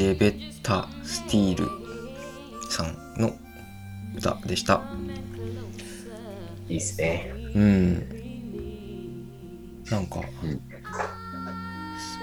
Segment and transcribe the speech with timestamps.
[0.00, 1.68] ジェベッタ・スティール
[2.70, 3.34] さんの
[4.16, 4.80] 歌でした。
[6.70, 7.30] いいっすね。
[7.54, 7.98] うん。
[9.90, 10.60] なんか、うん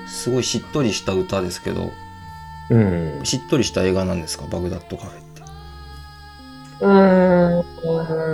[0.08, 1.92] すすごいしっとりした歌ですけど、
[2.71, 3.20] うん。
[3.24, 5.41] しっとりした映画なんですか、バグダッドカフェって。
[6.82, 7.59] うー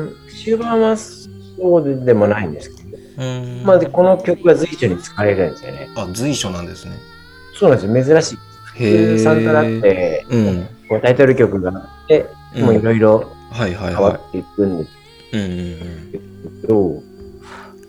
[0.05, 0.15] ん。
[0.41, 2.97] 終盤はそうでもないんですけど。
[3.17, 5.89] うんまあ、で、この曲が随所に使えるんですよね。
[5.97, 6.93] あ、随所なんですね。
[7.59, 8.15] そうなんですよ。
[8.15, 8.52] 珍しい。
[8.73, 10.67] 普へ通サンタラって、うん。
[10.89, 12.25] こうタイトル曲があって、
[12.55, 14.89] うんもういろいろ変わはっていくんです
[15.35, 15.39] い。
[15.39, 17.03] うんうんけど、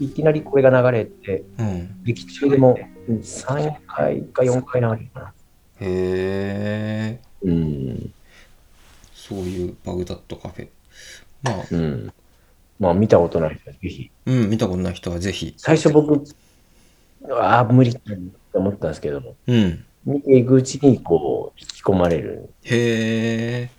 [0.00, 1.66] いきなりこれが流れて、うん。
[1.66, 2.02] うん。
[2.04, 5.32] 劇中でも3回か4回流れるかな。
[5.80, 7.20] へえ。
[7.42, 8.12] うん。
[9.14, 10.68] そういうバグダッドカフェ。
[11.42, 12.12] まあ、うん。
[12.80, 14.10] まあ、見たことない人はぜひ。
[14.26, 15.54] うん、見たことない人はぜひ。
[15.56, 16.24] 最初僕、
[17.30, 18.00] ああ、無理って
[18.52, 19.84] 思ったんですけど、うん。
[20.06, 22.50] 見ていくうちにこう、引き込まれる。
[22.62, 23.70] へえ。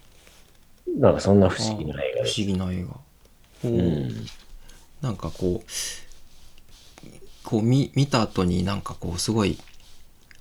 [0.97, 2.41] なんかそんな不思議な映画不です。
[2.41, 3.69] 思議な映画。
[3.69, 4.25] うん。
[5.01, 5.69] なんかこう、
[7.43, 9.59] こう見見た後になんかこうすごい、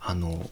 [0.01, 0.49] あの、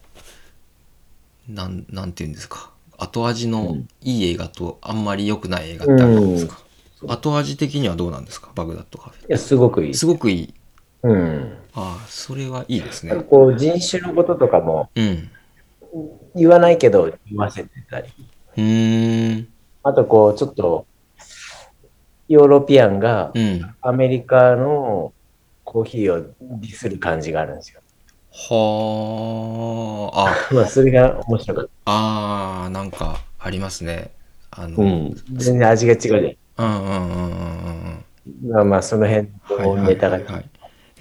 [1.48, 2.70] なん、なんていうんですか。
[2.98, 6.72] 後味のうんいい映画とあんまり良くない映画ってあるんですか、うん
[7.08, 9.94] 後味的にはどうなんですかバグダッドカフいや、すごくいいェ。。
[9.94, 10.54] すごくいい。
[11.02, 11.58] うん。
[11.74, 13.14] ああ、それはいいですね。
[13.14, 15.30] こう、人種のこととかもうん。
[16.34, 18.08] 言わないけど言わせてたり。
[18.56, 19.48] うーん。
[19.82, 20.86] ああと、こう、ちょっと、
[22.28, 23.74] ヨーロピアンがうん。
[23.82, 25.12] アメリカの
[25.64, 27.80] コーヒーをディスる感じがあるんですよ。
[28.30, 30.28] はあ。
[30.50, 34.12] あ、まあ、それが面白かっああ、なんかありますね。
[34.50, 34.82] あの、た。
[34.82, 35.14] うん。
[35.34, 36.22] 全然味が違うじゃん。
[36.58, 38.04] うんうんうんうん
[38.46, 39.76] うんまあまあ、その辺うん。
[39.78, 40.51] のネタがはいはいはい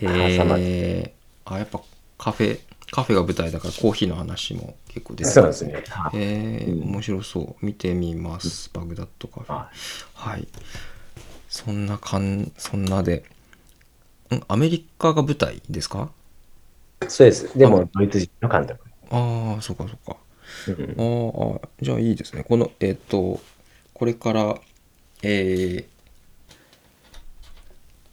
[0.07, 1.13] 挟まっへえ。
[1.45, 1.81] あ、やっぱ
[2.17, 2.59] カフェ、
[2.91, 5.83] カフェが舞台だからコーヒーの話も結構出てそうですね。
[6.13, 7.65] へえ、うん面白そう。
[7.65, 8.69] 見てみます。
[8.73, 9.53] バグダッドカフェ。
[9.53, 9.69] は
[10.13, 10.47] はい。
[11.49, 13.23] そんなかん、そんなで。
[14.33, 16.09] んアメリカが舞台ですか？
[17.07, 17.57] そうです。
[17.57, 18.79] でも、ドイツ人の監督。
[19.09, 20.17] ああ、そうかそうか。
[20.67, 20.95] うん
[21.61, 22.43] ああ、じゃあいいですね。
[22.43, 23.41] この、えっ、と、
[23.93, 24.59] これから、
[25.23, 25.85] えー、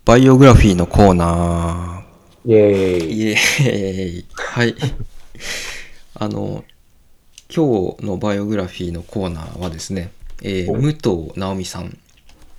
[0.09, 2.03] バイオグラフィーのコーナ
[2.47, 3.07] イェーー。
[3.09, 3.21] イ。
[3.21, 4.27] イエーイ。
[4.33, 4.75] はい。
[6.17, 6.65] あの、
[7.55, 10.11] 今日のバイオグラフィーのコーナーはですね、
[10.41, 11.99] えー、お武藤直美さん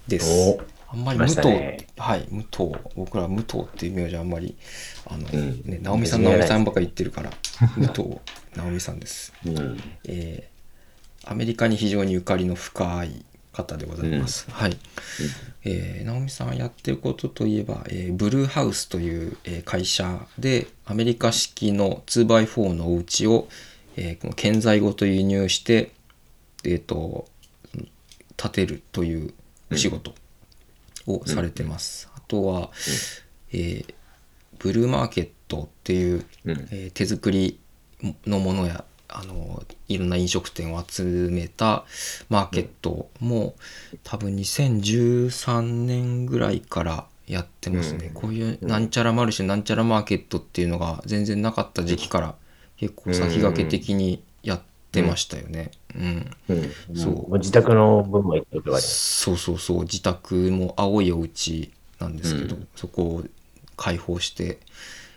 [0.08, 0.62] ですお。
[0.90, 4.56] あんまり武藤、ねはい、武藤、僕ら武藤っていう名字あんまり、
[5.08, 7.32] あの、うんね、直美さん、直美さんばっかり言ってるから、
[7.78, 8.18] 武藤
[8.56, 9.34] 直美さんです。
[9.44, 9.84] うん。
[10.06, 10.59] えー
[11.26, 13.26] アメリカに非常にゆかりの深い
[13.64, 14.50] 方でございます。
[14.52, 14.78] はい。
[15.66, 23.47] えー直美さんがやってることといえば、えーブルーハウスという、えー会社でアメリカ式の 2x4 のお家を、
[23.96, 25.92] えーこの建材ごと輸入して、
[26.64, 27.28] えーと
[28.38, 29.34] 建てるという
[29.72, 30.14] お仕事
[31.08, 32.09] をされてます。
[32.16, 32.72] あとは、
[33.52, 33.94] えー
[34.59, 37.59] ブルーマーケットっていう、うんえー手作り
[38.26, 41.84] のものやあのいろんな飲食店を集めた
[42.30, 43.56] マーケットも、
[44.03, 48.14] 多分2013年ぐらいからやってますね、うん。
[48.14, 52.36] こういうなんちゃらマルシェなんちゃらマーケットっていうのが全然なかった時期から
[52.78, 54.62] 結構先駆け的にやっ
[54.92, 55.72] てましたよね。
[55.96, 56.31] うん。
[56.50, 56.96] うん。
[56.96, 57.30] そう。
[57.30, 59.22] も自宅の分も行ったことがあります。
[59.22, 59.81] そうそうそう。
[59.81, 62.68] 自宅も青いお家なんですけど、うん。
[62.76, 63.24] そこを
[63.76, 64.59] 開放して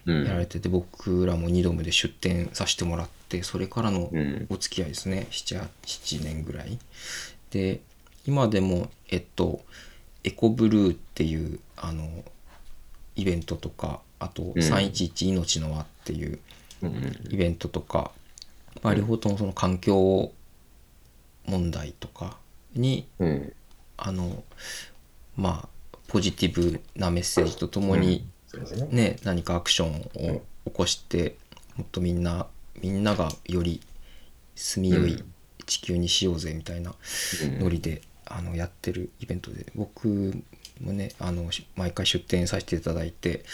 [0.07, 6.79] うやられてて、僕らも2度目で出店させてもらってそれからのうんお付き合いですね77年ぐらい
[7.51, 7.81] で
[8.27, 9.63] 今でもえっと
[10.25, 12.09] エコブルーっていうあの
[13.17, 16.39] イベントとかあとん311命の輪っていう
[16.83, 17.17] うん。
[17.31, 18.11] イベントとか、
[18.83, 20.33] まあ、両方ともその環境
[21.47, 22.37] 問題とか
[22.75, 23.53] にうん。
[23.97, 24.43] あの
[25.37, 25.69] まあ
[26.09, 28.27] ポジティブなメッセージとともに。
[28.91, 31.37] ね、何かアクションを起こして、
[31.77, 32.47] もっとみんな
[32.83, 33.81] みんながより
[34.57, 35.25] 住みよい
[35.67, 36.95] 地球にしようぜみたいな
[37.61, 39.67] ノリで、あのやってるイベントで。
[39.75, 40.43] 僕
[40.81, 43.45] もねあのし毎回出展させていただいて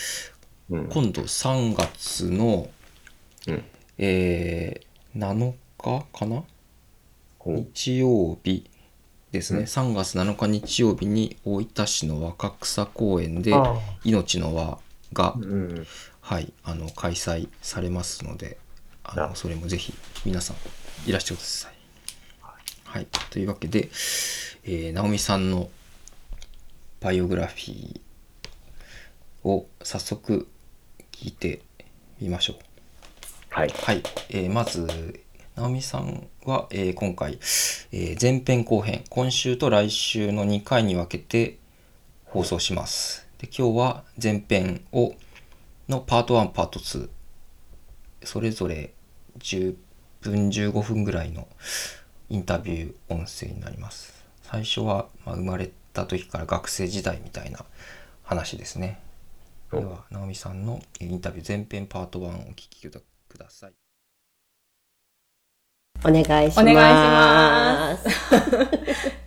[0.71, 0.89] うん。
[0.89, 2.71] 今度3月の、
[3.47, 3.65] うん。
[3.99, 6.45] えー7日かな？
[7.45, 8.69] 日曜日
[9.33, 9.65] ですね、うん。
[9.65, 14.79] 3月7日日曜日に大分市の若草公園であー「命の輪
[15.13, 15.87] が」うん。
[16.21, 18.59] はい、あの開催されますので
[19.11, 19.95] あのそれもぜひ
[20.27, 21.73] 皆さんいらしてください。
[22.85, 23.89] はい、というわけで、
[24.65, 25.71] えー、直美さんの
[27.01, 30.49] バイオグラフィーを早速
[31.13, 31.63] 聞いて
[32.21, 32.57] みましょう。
[33.51, 33.69] はい。
[33.71, 35.21] はい、えーまず
[35.57, 37.39] 直美さんは、えー今回、
[37.93, 41.59] えー前編後編今週と来週の2回に分けて
[42.27, 45.15] 放送しますで今日は前編を
[45.89, 47.09] のパート1パート2
[48.25, 48.93] それぞれ
[49.39, 49.77] 10
[50.21, 51.49] 分15分ぐらいの
[52.29, 57.65] インタビュー音声になります最初は、まあ、生まれた時から学生時代みたいな
[58.23, 59.01] 話ですね
[59.73, 62.91] では直美さんのえーインタビュー前編パート1をお聞きく
[63.39, 63.73] ださい
[66.05, 66.61] お願いします。
[66.61, 68.11] お願いしま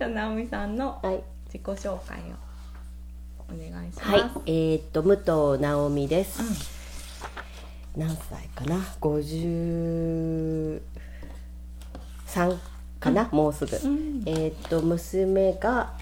[0.08, 1.22] 直美さんのはい。
[1.46, 4.08] 自己紹介をお願いします。
[4.08, 4.20] はい。
[4.46, 6.81] えーっと、武藤直美です。
[7.96, 10.80] 何歳かな ?53
[12.98, 13.76] かな、もうすぐ。
[13.76, 15.92] んえーっと、娘が、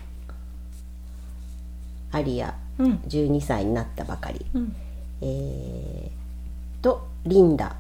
[2.13, 4.47] アリア、うん12歳になったばかり。
[4.55, 4.77] うん
[5.23, 7.77] えーと、リンダ、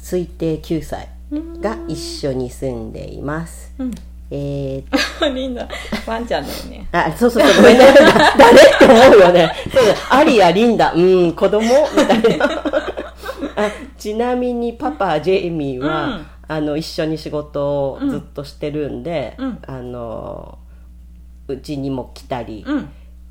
[0.00, 1.08] 推定9歳
[1.60, 3.72] が一緒に住んでいます。
[3.78, 3.90] うん。
[4.30, 5.68] えー リンダ、
[6.06, 6.88] ワンちゃんだよね。
[6.92, 7.86] あ、そうそうそう、ごめんね。
[8.38, 8.60] 誰？
[8.60, 9.52] って思うよね。
[9.72, 11.62] そうだアリア、リンダ、うん、子供？
[11.62, 11.68] み
[12.04, 12.44] たいな。
[13.58, 20.58] あちなみにパパ、ジェイミーは、うんあの、一緒に仕事をずっとしてるんで、うんあの、
[21.48, 22.88] うちにも来たり、うん。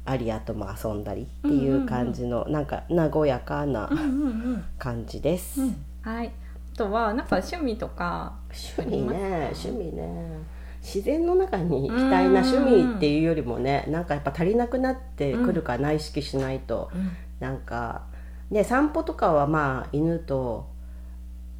[0.07, 5.61] アリアとも遊んだりっていう感じの、なんか、和やかなうんうん感じです。
[5.61, 5.75] うん。
[6.03, 6.31] はい。
[6.73, 8.33] あとは、なんか趣味とか、
[8.77, 10.37] 趣味ね趣味ね
[10.85, 16.91] 自然の中に行きたいなうん趣味っていうよりもねなんかやっぱ足りなくなってくるから内意識しないと、
[17.39, 18.03] なんか
[18.51, 20.69] ね散歩とかはまあ犬と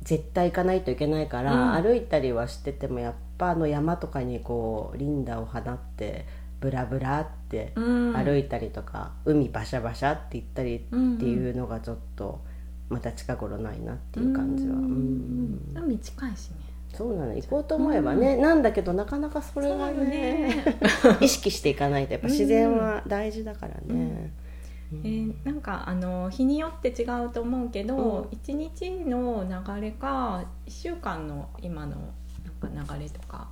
[0.06, 1.84] 絶対行かないといけないから、うん。
[1.84, 6.28] 歩いたりはしててもやっぱあの山とかにこうリンダを放って
[6.60, 8.14] ブラブラってうん。
[8.14, 12.40] 歩いたりとか、海バシャバシャって行ったりっていうのがちょっと
[12.90, 14.76] また近頃ないなっていう感じは。
[14.76, 15.60] うん。
[15.76, 16.58] 海近いしね。
[16.96, 20.78] そうなの行こうと思えばね、なんだけどなかなかそれがね
[21.22, 22.14] 意識していかないと。
[22.14, 24.32] やっぱ自然は大事だからね、
[24.94, 28.28] えーなんかあの日によって違うと思うけど、うん。
[28.32, 31.98] 一日の流れか一週間の今の
[32.74, 33.50] なんか流れとか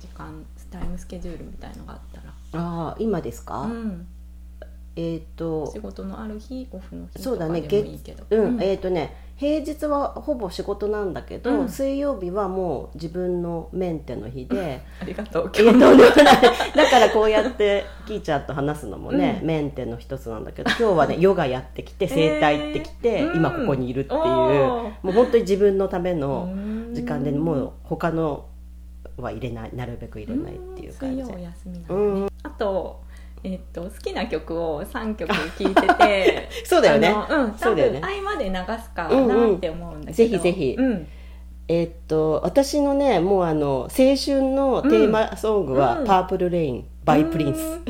[0.00, 0.44] 時間
[0.74, 2.28] タイムスケジュールみたいのがあったら、
[2.60, 4.06] ああ今ですか、うん、
[4.96, 11.68] えっ、と仕事のある日オフの日そうだねとかでもいいけど、うん、えっ、とね平日はほぼ仕事なんだけど、うん。
[11.68, 15.96] 水曜日はもう自分のメンテの日で、ありがとういやとんでも。
[15.96, 16.14] な い
[16.76, 19.46] だからこうやってキーちゃんと話すのもね、うん。
[19.46, 23.36] メンテの一つなんだけど今日はね ヨガやってきて整体行ってきて、えー。
[23.36, 28.44] 今ここにいるっていう、もう本当に自分のためのうん時間でもう他の
[29.16, 31.22] は入れないなるべく入れないっていう感じ。
[31.22, 33.00] 水曜お休みなんだうね、あと,、
[33.44, 37.08] えっと好きな曲を3曲聴いてて そうだよね。
[37.08, 38.00] うん、多そうだよね。
[38.00, 40.74] 分合間で流すかうんうんなって思うんだけど、ぜひぜひ。
[40.78, 41.06] うん、
[41.68, 46.06] えーっと私のねもうあの青春のテーマソングは「うん。
[46.06, 47.80] パープルレイン」by プリンス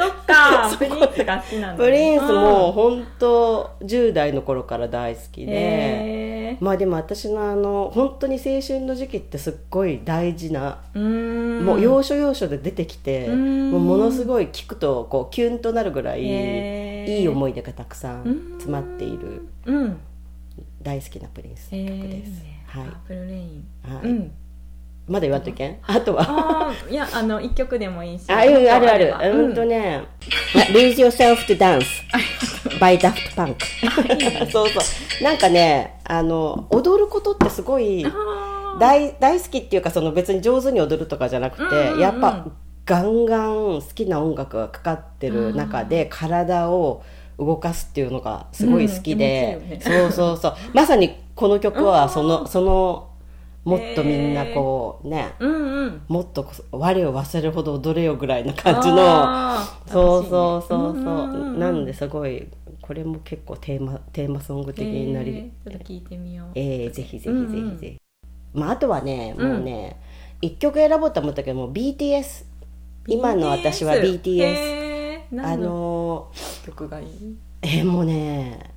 [0.00, 0.70] そっか。
[0.78, 13.70] プリンスが好きなんだ、ね、プリンスも本当10代の頃から大好きうんで、まあでも私のあの本当に青春の時期ってすっごい大事な、もう要所要所で出てきて、うん。
[13.70, 18.24] もうものすごい聞くとこうキュンとなるぐらい、いい思い出がたくさん
[18.54, 20.00] 詰まっているうん。
[20.82, 22.42] 大好きなプリンスへの曲です。
[22.66, 22.84] はい。
[22.86, 24.08] パープルレイン、はい。
[24.08, 24.32] うん
[25.10, 25.78] まだ言わんといけん？
[25.82, 26.72] あとは？
[26.88, 28.24] いやあの一曲でもいいし。
[28.28, 29.14] あ、うん、あるある。
[29.34, 30.04] ううんんとね、
[30.72, 31.84] Lose Yourself to Dance
[32.78, 33.56] by Daft Punk。
[34.50, 34.80] そうそ
[35.20, 35.24] う。
[35.24, 38.06] なんかね、あの、踊ることってすごい
[38.78, 42.00] 大大好きっていうか、その別に上手に踊るとかじゃなくて、うんうんうん。
[42.00, 42.46] やっぱ
[42.86, 47.02] ガンガン好きな音楽がかかってる中で、体を
[47.38, 50.54] 動かすっていうのがすごい好きで、うん気持ちいいそうそうそう。
[50.72, 53.09] まさにこの曲はその、その、
[53.64, 56.02] もっとみんなこうね、うんうん。
[56.08, 58.54] もっと我を忘れるほど踊れよぐらいな。
[58.54, 62.48] 感じのそうそうそうそう、なんですごい
[62.80, 66.48] これも結構テーマテーマソング的になり、ちょっと聞いてみよう。
[66.54, 67.96] えーぜひぜひぜひぜひ、
[68.54, 69.52] まああとはねうん。
[69.52, 70.00] もうね、
[70.40, 72.44] 一曲選ぼうと思ったけども BTS
[73.08, 76.32] 今の私は BTS あ何のの
[76.64, 77.06] 曲がいい？
[77.06, 78.70] ーえーもうね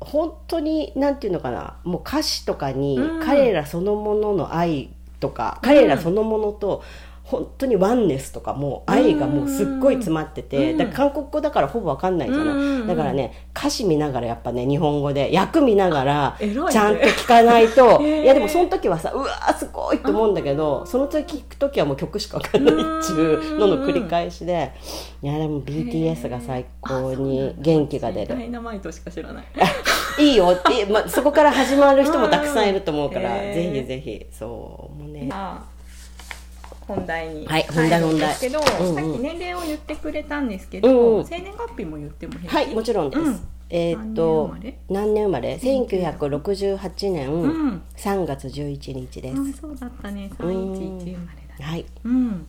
[0.00, 3.24] 本当になんていうのかなもう歌詞とかにうん。
[3.24, 6.82] 彼らそのものの愛とか、彼らそのものと
[7.26, 10.78] 本当にワンネスとかもう愛がもうすっごい詰まってて、うん。
[10.78, 12.86] だから韓国語だからほぼわかんないじゃない、うん。
[12.86, 24.72] だからね歌詞見ながらやっぱね日本語で訳見ながらちゃんと聞かないと、 いやでもその時はさうわーすごいと思うんだけどその時聞く時はもう曲しかわかんないっていうのの繰り返しで
[25.20, 28.36] いやでも BTS が最高に元気が出る。
[28.36, 29.44] ダイナマイトしか知らない。
[30.22, 30.52] いいよ。
[30.52, 34.26] いい、ま、そこから始まる人もたくさんいると思うから、ぜひぜひ。
[34.30, 35.28] そうもうね。
[35.32, 35.64] あ
[36.86, 39.12] 本題にはい本題入るんですけど、本題うんうん。
[39.12, 41.26] さっき年齢を言ってくれたんですけど、うんうん。
[41.26, 43.48] 生年月日も言ってもはいもちろんです、うん。
[43.68, 44.54] えーっと
[44.88, 45.58] 何年生まれ？
[45.58, 50.30] 生まれ？1968年うん、3月11日です、うん、そうだったね。
[50.38, 51.64] 311生まれだね。
[51.64, 51.86] はい。
[52.04, 52.46] うん。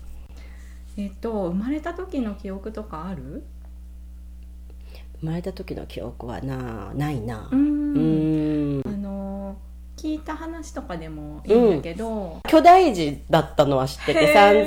[0.97, 3.43] えっと生まれた時の記憶とかある？
[5.19, 7.49] 生まれた時の記憶はなないな。
[7.51, 8.79] ううん。
[8.79, 9.57] んあの
[9.97, 14.39] 聞いた話とかでもいいんだけど、巨大児だったのは知っててへー。
[14.39, 14.63] あ大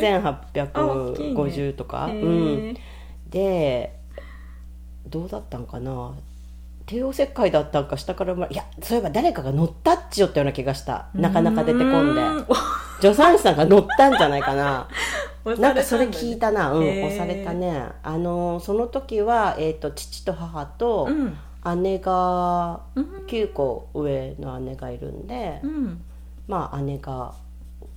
[1.15, 2.77] きいね3850とか、へうん、ー
[3.31, 3.97] で
[5.09, 6.15] どうだったんかな？
[6.87, 11.07] 帝王切開だったんか下から生まれいやそういえば誰かが乗ったっちよったような気がした。
[11.15, 12.21] なかなか出てこんで。
[12.21, 12.47] う
[13.01, 14.89] 助産師さんが乗ったんじゃないかな。
[15.59, 16.73] なんかそれ聞いたな。
[16.73, 17.85] うん押されたね。
[18.03, 21.39] あのその時は、えー、と父と母とうん
[21.77, 26.03] 姉がうん9個上の姉がいるんで、うん。
[26.49, 27.35] まあ姉が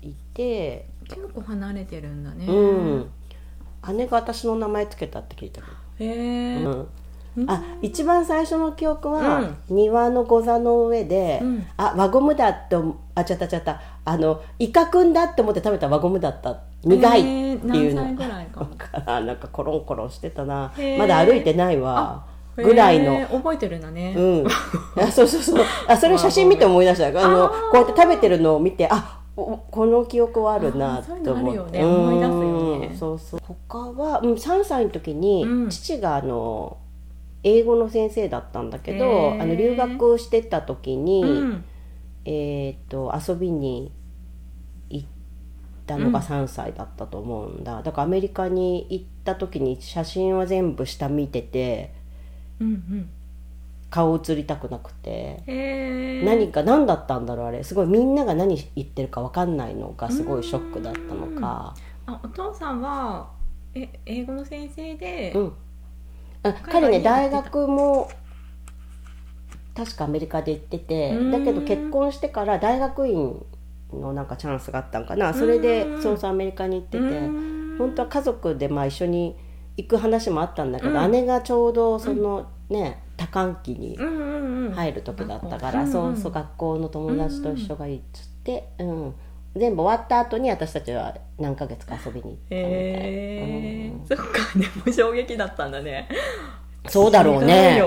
[0.01, 2.45] いて結構離れてるんだね。
[2.45, 3.09] うん。
[3.95, 5.61] 姉が私の名前つけたって聞いた
[5.97, 6.87] けへえど、
[7.37, 7.49] うん。
[7.49, 9.57] あ一番最初の記憶は、うん。
[9.69, 11.65] 庭の御座の上で、うん。
[11.77, 13.81] あ輪ゴムだって思あちゃったちゃった。
[14.05, 16.59] あのイカくんだって思って食べた輪ゴムだった。
[16.83, 18.67] 苦いっていうの、何歳ぐらい か
[19.05, 19.25] らん。
[19.25, 20.73] なんかコロンコロンしてたな。
[20.99, 23.25] まだ歩いてないわぐらいの。
[23.27, 24.47] 覚えてるんだね、うん、
[25.01, 25.65] あそうそうそう。
[25.87, 27.07] あそれ写真見て思い出した。
[27.07, 31.29] あのこうやって食べてるのを見てあおこの記憶はあるなと思って。
[31.29, 31.85] のあるよね。
[31.85, 32.87] 思い出すよね。
[32.87, 32.97] うん。
[32.97, 33.39] そうそう。
[33.43, 35.69] 他は、うん、3歳の時に、うん。
[35.69, 36.77] 父があの
[37.43, 41.65] 英語の先生だったんだけどあの留学してた時に、うん。
[42.25, 43.91] えー、と遊びに
[44.89, 45.07] 行っ
[45.85, 51.93] たのが3歳だったと思うんだ、だからアメリカに行った時に写真は全部下見てて
[52.59, 53.09] うんうん。
[53.89, 55.43] 顔写りたくなくて。
[56.25, 57.63] 何か何だったんだろうあれ。
[57.63, 61.75] すごいみんなが何言ってるか分かんないのがすごいショックだったのか、
[62.07, 63.29] あお父さんは
[63.75, 65.53] え英語の先生で、うん。
[66.43, 68.09] あ彼ね大学も
[69.75, 71.31] 確かアメリカで行っててうん。
[71.31, 73.45] だけど結婚してから大学院
[73.93, 75.33] のなんかチャンスがあったんかな。
[75.35, 76.01] それでうん。
[76.01, 77.03] そうそうアメリカに行ってて。
[77.03, 77.53] うん。
[77.77, 79.35] 本当は家族でまあ一緒に
[79.77, 81.11] 行く話もあったんだけど、うん。
[81.11, 84.71] 姉がちょうどそのね多感期にうんうんうん。
[84.73, 85.91] 入る時だったから、うんうん。
[85.91, 89.13] そうそう学校の友達と一緒がいいっつって、うん。
[89.55, 94.07] 全部終わった後に私たちは何ヶ月か遊びに行ったみたい、へえ、うん。
[94.07, 94.23] そっか
[94.57, 96.09] でも衝撃だったんだね。
[96.87, 97.79] そうだろうね。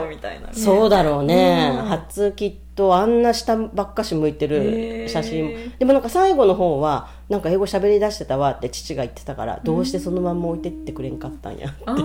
[0.52, 1.82] そうだろうね、うん。
[1.86, 5.08] 初きっとあんな下ばっかし向いてへるー。
[5.08, 11.96] 写真でもなんか最後の方はなんか英語喋り出してたわって父が言ってたからどうしてそのまんま置いてってくれんかったんやああ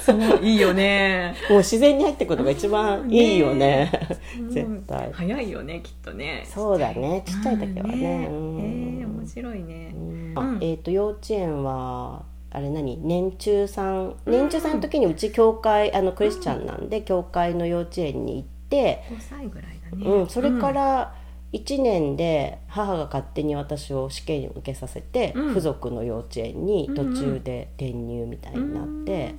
[0.00, 1.34] そういいよね。
[1.50, 3.92] もう自然に入ってくるのが一番いいよね。
[4.40, 4.48] うん。
[4.50, 5.10] 絶対。
[5.12, 6.44] 早いよねきっとね。
[6.46, 7.22] そうだね。
[7.26, 8.28] ちっちゃい時はね。
[8.30, 9.00] ううん。
[9.02, 9.94] え面白いね。
[10.34, 10.58] あうん。
[10.62, 12.98] えっ、と幼稚園はあれ何？
[13.02, 14.14] 年中さん？
[14.26, 20.06] 年中さんの時にうち教会あのクリスチャンなんで教会の幼稚園に行って、5歳ぐらいだね。
[20.06, 21.14] うん、それから
[21.52, 25.48] 1年で母が勝手に私を試験を受けさせて、うん。
[25.48, 29.38] 付属の幼稚園に途うん中で転入みたいになって、うん。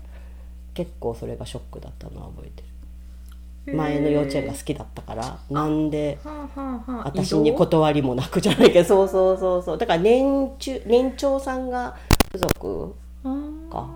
[0.73, 2.69] 結構それがショックだったのは覚えてる。
[3.77, 6.17] 前の幼稚園が好きだったからなんで
[7.03, 9.77] 私に断りもなくじゃないけどそうそうそうそう。
[9.77, 11.95] だから年中年長さんが
[12.31, 12.95] 付属
[13.69, 13.89] か。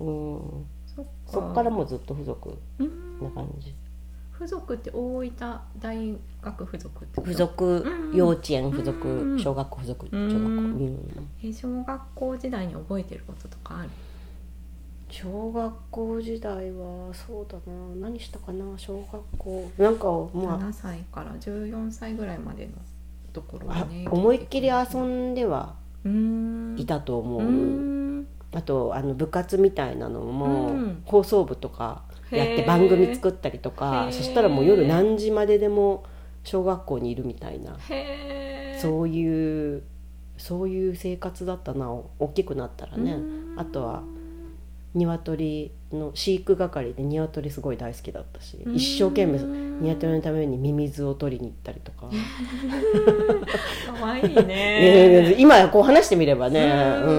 [0.00, 0.66] うん。
[0.86, 1.10] そっか。
[1.28, 3.72] そっからもうずっと付属うんな感じ
[4.46, 7.22] 付属って大分大学附属ってこと？
[7.22, 10.80] 付属うん幼稚園付うん属小学校付属小学校
[11.42, 13.88] え小学校時代に覚えてることとかある？
[15.08, 18.08] 小学校時代はそうだな。
[18.08, 18.64] 何したかな？
[18.78, 19.70] 小学校。
[19.78, 22.72] なんかま7歳から14歳ぐらいまでの
[23.32, 25.74] ところね思いっきり遊んでは
[26.76, 31.02] いたと思う、あとあの部活みたいなのも、うん。
[31.04, 34.12] 放送部とかやって番組作ったりとへかー。
[34.12, 36.04] そしたらもう夜何時まででも
[36.44, 37.76] 小学校にいるみたいな。
[38.80, 39.82] そういう
[40.36, 43.12] そういう生活だったな大きくなったらね。
[43.12, 43.54] うん。
[43.56, 44.02] あとは
[44.94, 48.74] 鶏の飼育係で鶏すごい大好きだったしうん。
[48.74, 52.06] 一生懸命鶏のためにミミズを取りに行ったりとか、
[53.86, 56.60] かわいいねね今こう話してみればね、
[57.04, 57.10] う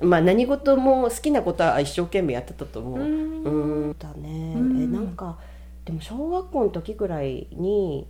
[0.00, 0.10] うん。
[0.10, 3.00] まあ何事も好きなことは一生懸命やってたと思う。
[3.00, 3.42] うん。
[3.44, 3.96] うん。
[3.98, 4.82] だね、うん。
[4.82, 5.38] えなんか
[5.84, 8.06] でも小学校の時ぐらいに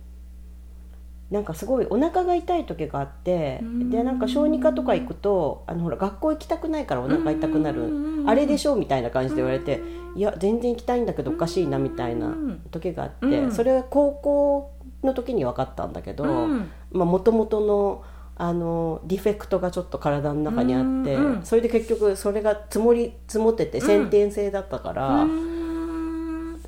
[1.33, 3.89] なんかすごいお腹が痛い時があってうん。
[3.89, 8.23] でなんか小児科とか行くとあのほら学校行きたくないからお腹痛くなる。
[8.27, 9.81] あれでしょみたいな感じで言われて
[10.15, 12.35] いや全然行きたいんだけどおかしいなみたいな
[12.69, 13.51] 時があってうん。
[13.51, 14.71] それは高校
[15.01, 16.69] の時に分かったんだけどうん。
[16.91, 18.03] もともとの
[18.35, 25.25] あのディフェクトがちょっと体の中にあってそれで結局それが積もり積もってて先天性だったから。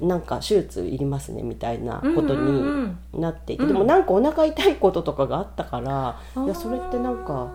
[0.02, 3.70] うんなんか手術いりますねみたいなことうんうんになっていて、うん。
[3.70, 6.46] でもなんかお腹痛いこととかがあったから、あー。
[6.46, 7.52] いやそれってなんか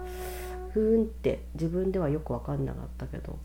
[0.72, 3.36] ふーんって自分ではよく分かんなかったけど。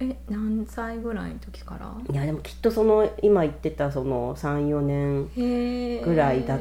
[0.00, 1.92] え何歳ぐらいの時から？
[2.10, 6.56] いやでもきっとその今言ってたその34年ぐらいだ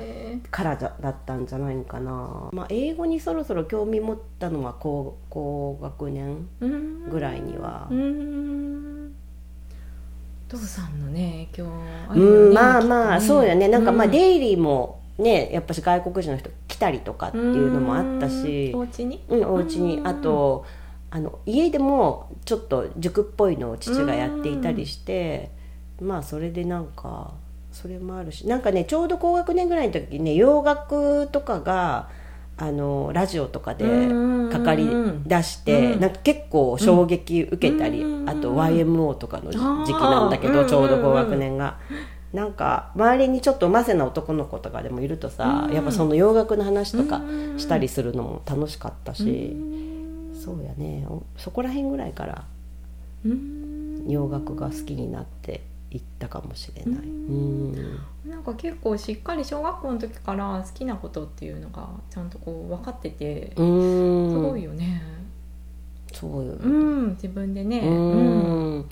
[0.49, 7.93] からだったんじゃないかな、まあ、英語にそろそろ興味持ったのは高高学年うんぐらいにはう。
[7.93, 8.93] ん。
[8.95, 8.96] お
[10.49, 11.71] 父さんのね影響
[12.09, 13.67] あうるよねん、まあまあ、きっとそうよね。
[13.67, 18.71] なんかまあ、うんデイリーもねやっぱし外国人の人来たりとかっていうのもあったし。
[18.73, 18.79] うん。
[18.79, 19.23] お家に？
[19.29, 19.97] うん、お家に。
[19.97, 20.07] うん。
[20.07, 20.65] あと
[21.09, 25.51] あの家でもちょっと塾っぽいのを父がやっていたりして
[26.01, 27.33] まあそれでなんか
[27.71, 28.47] それもあるし。
[28.47, 32.09] なんかねちょうど高学年ぐらいの時にね洋楽とかが
[32.59, 33.85] あのラジオとかで
[34.51, 34.89] かかり
[35.25, 36.01] 出して、うん。
[36.01, 38.29] なんか結構衝撃受けたり、うん。
[38.29, 41.77] あと YMO とかの時期なんだけど、うんちょうど高学年が。
[42.33, 45.73] なんか周りにちょっとませな男の子とかでもいるとさ、うん。
[45.73, 47.59] やっぱその洋楽の話とかうん。
[47.59, 50.35] したりするのも楽しかったし、うん。
[50.35, 51.05] そうやね。
[51.07, 52.45] おそこら辺ぐらいから
[53.23, 54.05] うん。
[54.07, 57.01] 洋楽が好きになっていったかもしれない。
[57.01, 57.07] うう
[57.71, 57.99] ん。
[58.29, 65.01] なんか結構しっかり小学校の時から好きなことっていうのがちゃんとこう分かっててすごいよね。
[66.13, 67.79] そうよ、うん自分でね。
[67.79, 68.79] ううん。
[68.79, 68.85] ん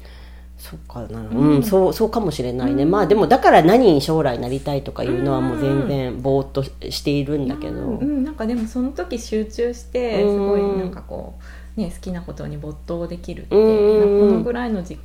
[0.57, 2.91] そうかな、んうん、そうそうかもしれないね、うん。
[2.91, 8.23] まあでもだから何に将来なりたいとかいうのはもう全然ぼーっとしているんだけど、うんうん。
[8.23, 10.33] なんかでもその時集中してうん。
[10.33, 11.35] すごいなんかこ
[11.77, 14.29] うね好きなことに没頭できるって、うん。
[14.29, 14.97] このぐらいの時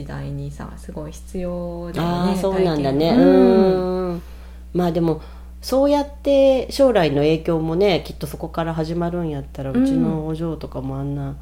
[0.00, 3.10] 時代にさすごい必要だよねそうなんだね。
[3.10, 4.12] うん。
[4.14, 4.22] ん
[4.72, 5.20] まあでも
[5.60, 11.36] そうやって将来の影響もねきっとそこから始まるんやったら、ううんちのお嬢とかもあんな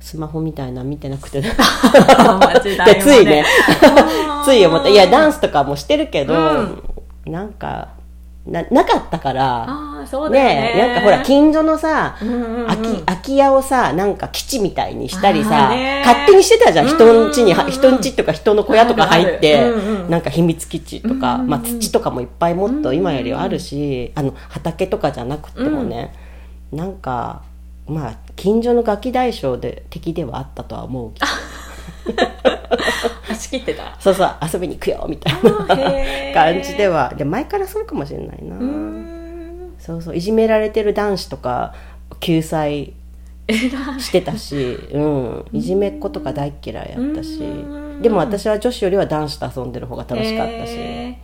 [0.00, 1.40] スマホみたいなの見てなくて。
[1.40, 3.44] で あー時代も ついね。
[4.44, 4.88] つい思った。
[4.88, 6.82] いやダンスとかもしてるけど、うん。
[7.26, 7.90] なんか
[8.46, 10.54] ななかったからあーそうだよね。
[10.54, 12.66] ねえなんかほら近所のさ、うんうんうん。
[12.66, 15.50] 空き空き家をさなんか基地みたいにしたりあさ、
[16.04, 17.58] 勝手にしてたじゃん人ん家に、うん。
[17.58, 19.72] うんうん人ん家とか人の小屋とか入って、
[20.08, 26.14] なんか秘密基地とか、うんうんうんまあ、土とかもいっぱいもっと今よりはあるし、あの畑とかじゃなくてもね、
[26.72, 27.42] なんか
[27.88, 31.20] まあ近所のガキ大将で敵ではあったとは思うけ
[32.12, 32.22] ど
[33.38, 33.96] 仕切ってた。
[33.98, 35.50] そうそう遊びに行くよみたいな
[36.34, 39.74] 感じではで前からそうかもしれないな、うん。
[39.78, 41.74] そうそういじめられてる男子とか
[42.20, 42.92] 救済
[43.98, 47.38] してたし、うん、いじめっ子とか大っ嫌いやったし。
[47.40, 48.02] うん。
[48.02, 50.74] でも私は女子よりは男子と遊んでる方が楽しかったし。
[50.76, 51.18] へ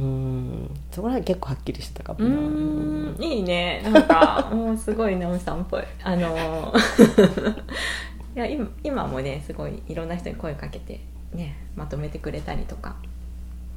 [0.00, 0.70] うん。
[0.90, 3.16] そこら辺結構はっきりしてたかもな、ん。
[3.20, 3.82] いいね。
[3.90, 5.82] なんか もうすごい直美さんっぽい。
[6.02, 7.62] あのー
[8.34, 11.00] いや今今もねすごいいろんな人に声かけて
[11.34, 12.96] ねまとめてくれたりとか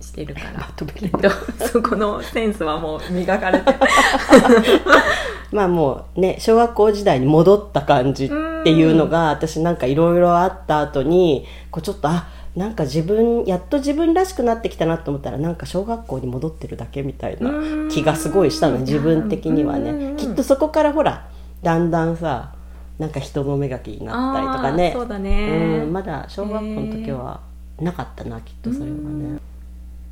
[0.02, 0.60] してるから。
[0.60, 1.30] まとめきっと。
[1.68, 3.66] そこのセンスはもう磨かれて
[5.52, 8.30] まあもうね小学校時代に戻った感じっ
[8.64, 17.52] ていうのが私なんかいろいろあった後にこうちょっとあなんか自分やっと自分らしくなってきたなと思ったらなんか小学校に戻ってるだけみたいな
[17.90, 20.14] 気がすごいしたの自分的にはね。
[20.16, 21.28] きっとそこからほら
[21.64, 22.55] だんだんさ
[22.98, 24.92] なんか人の目が気になったりとかね。
[24.94, 27.42] そうだね、うんまだ小学校の時は
[27.80, 29.40] なかったなきっとそれはね。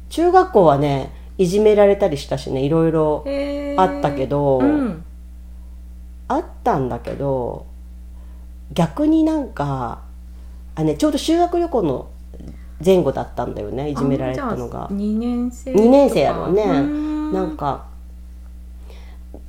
[0.10, 3.26] 中学校はねいじめられたりしたしねいろいろ
[3.78, 5.04] あったけどうん。
[6.28, 7.65] あったんだけど
[8.74, 10.02] 逆になんか
[10.76, 12.10] あ、ね、ちょうど修学旅行の
[12.84, 14.89] 前後だったんだよねいじめられたのが。
[14.89, 16.63] 2年生2年生やろうね。
[16.63, 17.34] うん。
[17.34, 17.86] なんか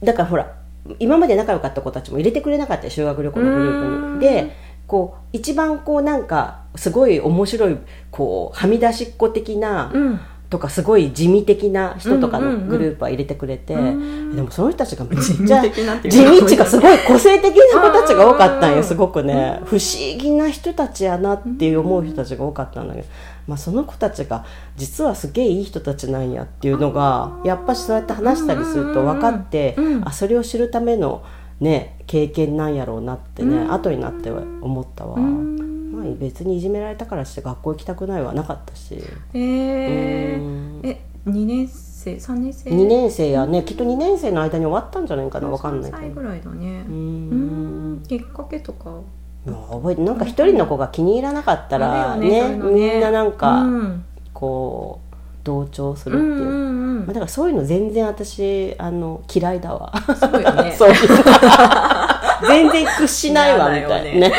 [0.02, 0.54] だからほら
[0.98, 4.18] 今まで仲良かった子たちも入れてくれなかったよ修学旅行のグループうん。
[4.18, 7.78] にでこう一番こうなんかすごい面白い
[8.10, 10.20] こうはみ出しっこ的な、うん。
[10.50, 16.66] とかすごい地味的な人とかうんうんうんのグループは入れてくれて、うんでもその人たちがめっ地ちゃ地味っていうか。
[16.66, 19.60] すごい個性的な子たちが多かったんうんよすごくね。
[19.64, 23.06] 不思議な人たちやなっていう思う人たちが多かったんだけど、
[23.46, 24.44] まあ、その子たちが
[24.76, 31.24] 実はすげえいい人たちなんやっていうのがやっぱしそうやって話したりすると分かって、うんあそれを知るための
[31.60, 33.72] ね経験なんやろうなってね、うん。
[33.72, 35.92] 後になっては思ったわ、うん。
[35.92, 38.98] まあ、別にいじめられたからして学校行きたくないはなかったし。
[39.34, 40.42] えー。
[40.42, 40.80] うん。
[40.82, 42.18] え2年生？
[42.20, 46.14] 生3年生？2年生やねきっと2年生の間に終わったんじゃないかなわかんない3けど。
[46.14, 46.84] 歳ぐらいだね。
[46.86, 47.94] ううん。
[47.94, 49.00] んきっかけとか
[49.46, 52.56] 覚えてなんか一人の子が気に入らなかったらねねね。
[52.56, 54.04] みんななんかうん。
[54.32, 59.92] こう同調するっていう、うんうんだからそういうの全然私あの嫌いだわ。
[60.18, 60.72] そうよね。
[62.48, 64.34] 全然屈しないわみたいなね。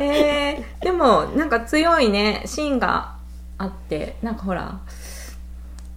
[0.00, 3.14] えー、でもなんか強いね芯が
[3.56, 4.80] あってなんかほら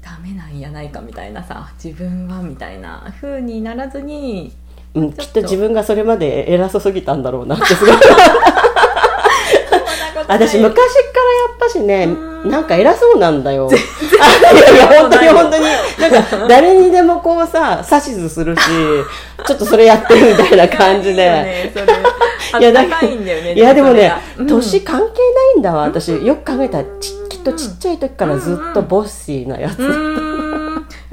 [0.02, 4.54] ダメなんやないかみたいなさ自分はみたいな風にならずに
[4.94, 7.96] うん、きっと自分がそれまで偉そうすぎたんだろうなってすごい。
[10.28, 12.50] 私昔からやっぱしねうん。
[12.50, 13.70] なんか偉そうなんだよ。
[13.70, 13.74] あ
[14.54, 15.64] いやいや本当に本当に。
[16.12, 18.62] なんか誰にでもこうさ指図するし
[19.46, 21.74] ちょっとそれやってるみたいな感じで。
[22.60, 24.12] いやだいんだよねいやでもね、
[24.48, 25.10] 年関係な
[25.58, 26.10] いんだわ私。
[26.26, 29.78] よく考えたらちきっとちっちゃい時からずっとボッシーなやつ、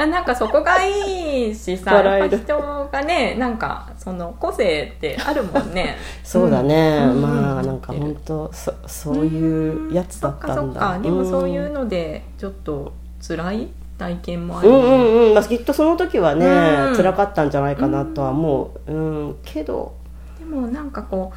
[0.07, 5.97] なんかそこがいいしさ人がねなんかその個性ってあるもんね。
[6.23, 7.21] そうだね、うん。
[7.21, 10.55] まあなんか本当そそういうやつだったんだ。
[10.55, 10.99] そっかそっか。
[11.01, 12.93] でもそういうのでちょっと
[13.27, 13.69] 辛い？
[13.99, 16.97] 体験もあるうんうんうん、まあ、きっとその時はね、うん。
[16.97, 18.97] 辛かったんじゃないかなとは思う、う
[19.31, 19.93] ん、けど。
[20.39, 21.37] でもなんかこう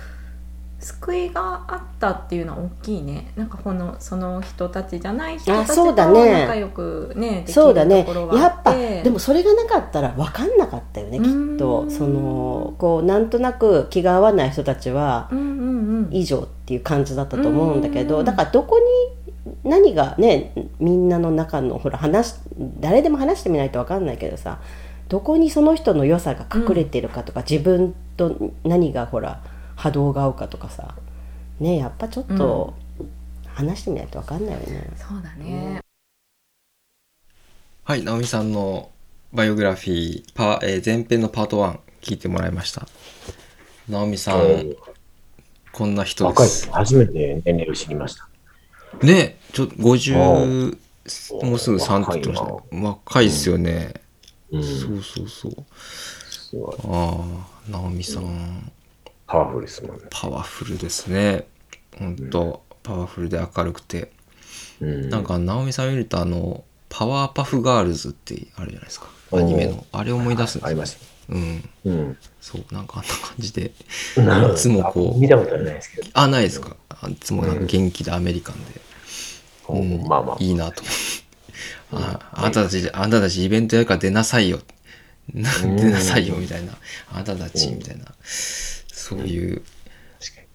[0.82, 3.32] 救いがあったっていうのは大きいね。
[3.36, 6.42] なんかこのその人たちじゃない人たちとあそうだね。
[6.42, 11.82] 仲良くねできるそうだねやっぱてでもそれがなかったら分かんなかったよねきっと。
[11.82, 16.10] うんそのこうなんとなく気が合わない人たちはうんうんうん。
[16.12, 22.36] 以上っていう感じだったと思うんだけうんどだからどこに何がねみんなの中のほら話
[22.80, 24.60] 誰でも話してみないと分かんないけどさ
[25.12, 29.44] どこにその人の良さが隠れてるかとか、自分と何がほら
[29.82, 30.94] 波動が合うかとかさ
[31.60, 32.76] ねやっぱちょっと
[33.48, 34.92] 話してみないと分かんないよね。
[34.96, 35.82] そうだね
[37.84, 38.92] はい、直美さんの
[39.34, 42.88] バイオグラフィー、パえー前編のパート1聞いてもらいました。
[43.90, 44.76] 直美さん、うん
[45.74, 46.70] こんな人で若いす。
[46.70, 48.28] 初めて年齢を知りました。
[49.06, 50.78] ねちょっと50、うん
[51.48, 52.88] もうすぐ3って言ってましたね。
[52.88, 53.94] 若いですよね。
[54.52, 55.66] うん、そうそうそう。
[56.94, 57.24] あ
[57.68, 58.72] あ、直美さん、
[59.32, 60.04] パワフルですもんね。
[60.10, 61.48] パワフルですね。
[61.98, 64.12] ほんと、パワフルで明るくて。
[64.82, 69.08] うん、なんか、直美さん見ると、あの、パワーパフガールズってあるじゃないですか。
[69.32, 69.86] アニメの。
[69.94, 70.98] あれを思い出すんですよあります。
[71.30, 71.70] うん。
[71.86, 72.18] うん。
[72.42, 73.68] そう、なんかあんな感じで。
[73.68, 73.74] い
[74.58, 76.10] つもこう見たことはないですけど。
[76.14, 76.76] あ、ないですか。
[76.90, 78.82] あいつもなんか元気でアメリカンで。
[79.64, 80.38] こううんまあまあ。
[80.42, 81.00] いいなと思って。
[81.94, 84.60] ああんたたち、あんたたちイベントやるから出なさいよ。
[85.34, 86.74] なうん 出なさいよ、みたいな。
[87.14, 88.06] あんたたち、みたいな。
[89.12, 89.62] そういう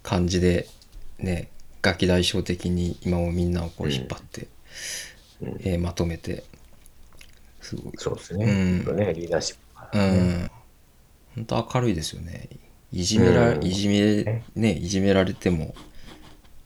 [0.03, 0.67] 感じで、
[1.19, 1.51] ね、
[1.83, 4.49] ガキ大将的に今もみんなをこう引っ張って、
[5.43, 6.43] うんえーまとめて、
[7.61, 7.93] すごい。
[7.99, 8.47] そうですね。
[8.87, 9.57] うんねリーダーシッ
[9.93, 10.45] プね。
[10.45, 10.51] ん。
[11.35, 12.49] 本当明るいですよね。
[12.93, 15.75] いじめら、うんいじめ、ね、いじめられても、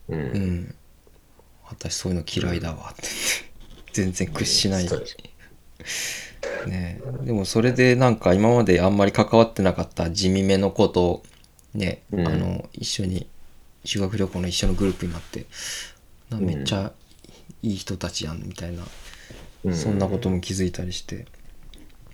[0.09, 0.14] う。
[0.14, 0.74] うんん。
[1.68, 3.03] 私そういうの嫌いだわって。
[3.92, 4.88] 全然屈しない。
[6.66, 11.22] ねでもそれでなんか今まであんまり関わってなかった地味めの子と
[11.74, 12.26] ね、うん。
[12.26, 13.26] あの一緒に
[13.85, 15.46] 修学旅行の一緒のグループになって
[16.30, 16.92] なめっちゃ
[17.62, 18.85] いい人たちやんみたいな、
[19.64, 19.74] うん。
[19.74, 21.26] そんなことも気づいたりして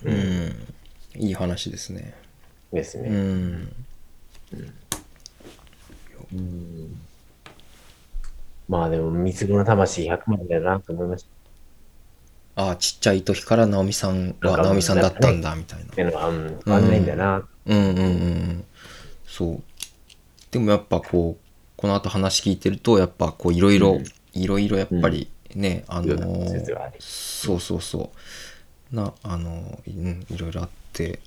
[0.04, 0.52] うん、
[1.16, 2.14] いい話ですね。
[2.72, 3.08] ですね。
[3.08, 3.72] うん。
[6.32, 7.00] うん。
[8.68, 12.62] まあでも、三つ子の魂100万だなと思いました。
[12.62, 15.84] ああちっちゃい時から直美さんは直美さんだったんだみたいな。
[15.84, 17.46] っていうのは、うん、変わんないんだな。
[17.66, 17.78] うん。
[17.78, 18.64] うんうんうん
[19.37, 19.62] そう。
[20.51, 21.46] でもやっぱこう
[21.77, 24.01] この後話聞いてるとやっぱこういろいろ
[24.33, 26.96] いろいろやっぱりね、あのいろんあり。
[27.01, 28.11] そうそうそ
[28.92, 28.96] う。
[28.96, 31.20] なあの、うん、いろいろあって。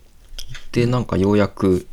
[0.71, 1.85] でなんかようやく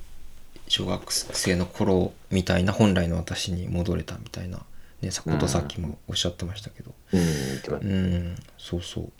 [0.69, 4.61] 小学生の頃みたいな本来の私に戻れたみたいな。
[5.03, 6.95] ねさことさっきもおっしゃってましたけど。
[7.13, 9.13] うん、うん、そうそう。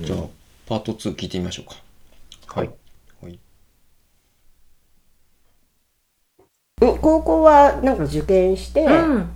[0.00, 0.20] じゃあ
[0.66, 1.76] パート2聞いてみましょうか。
[2.60, 2.68] はい。
[2.68, 3.38] はいうん
[6.78, 9.28] 高校はなんか受験して、うん。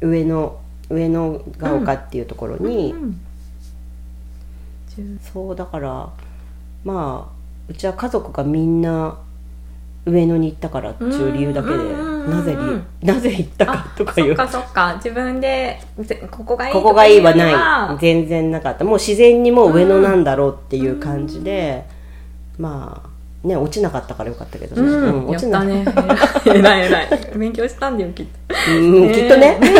[0.00, 0.58] 上野
[0.88, 3.20] 上野が丘っていうところに、うん
[5.32, 6.10] そうだから
[6.84, 7.32] まあ
[7.66, 9.18] うちは家族がみんな
[10.04, 12.30] 上野に行ったからっていう理由だけで、うんうんうんうん。
[12.30, 12.56] なぜ
[13.02, 14.36] りなぜ行ったかあとかいう。
[14.36, 14.94] そっかそっか。
[14.96, 17.98] 自分でぜここがいいここがいいはない。
[18.00, 18.84] 全然なかった。
[18.84, 21.84] もう自然にもう上野なんだろうっていう感じで、
[22.58, 23.11] まあ
[23.44, 25.68] ね落ちなかったからよかったけどね、うん、や落ちなった。
[25.68, 25.84] ね
[26.46, 27.08] えらいえらい。
[27.36, 28.54] 勉強したんだよきっと。
[28.70, 29.58] うんきっとね。
[29.58, 29.70] ね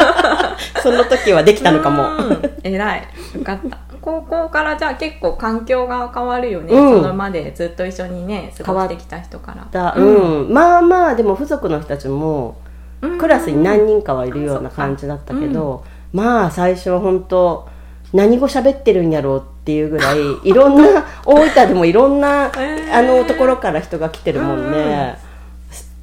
[0.82, 2.50] その時はできたのかも、うん。
[2.62, 3.02] えらい。
[3.34, 3.78] よかった。
[4.02, 7.00] 高校からじゃあ結構環境が変わるよね、うん。
[7.00, 9.66] そのまでずっと一緒にね過ごしてきた人から。
[9.70, 10.02] だう
[10.44, 12.58] ん、まあまあでも付属の人たちも
[13.00, 13.18] うん。
[13.18, 17.68] クラスに何人かはいるような感じだったけど、まあ最初は本当
[18.14, 22.96] 何語喋ってるんやろうっていうぐらい いろんな大分でもいろんな、へー。
[22.96, 25.18] あのところから人が来てるもんね、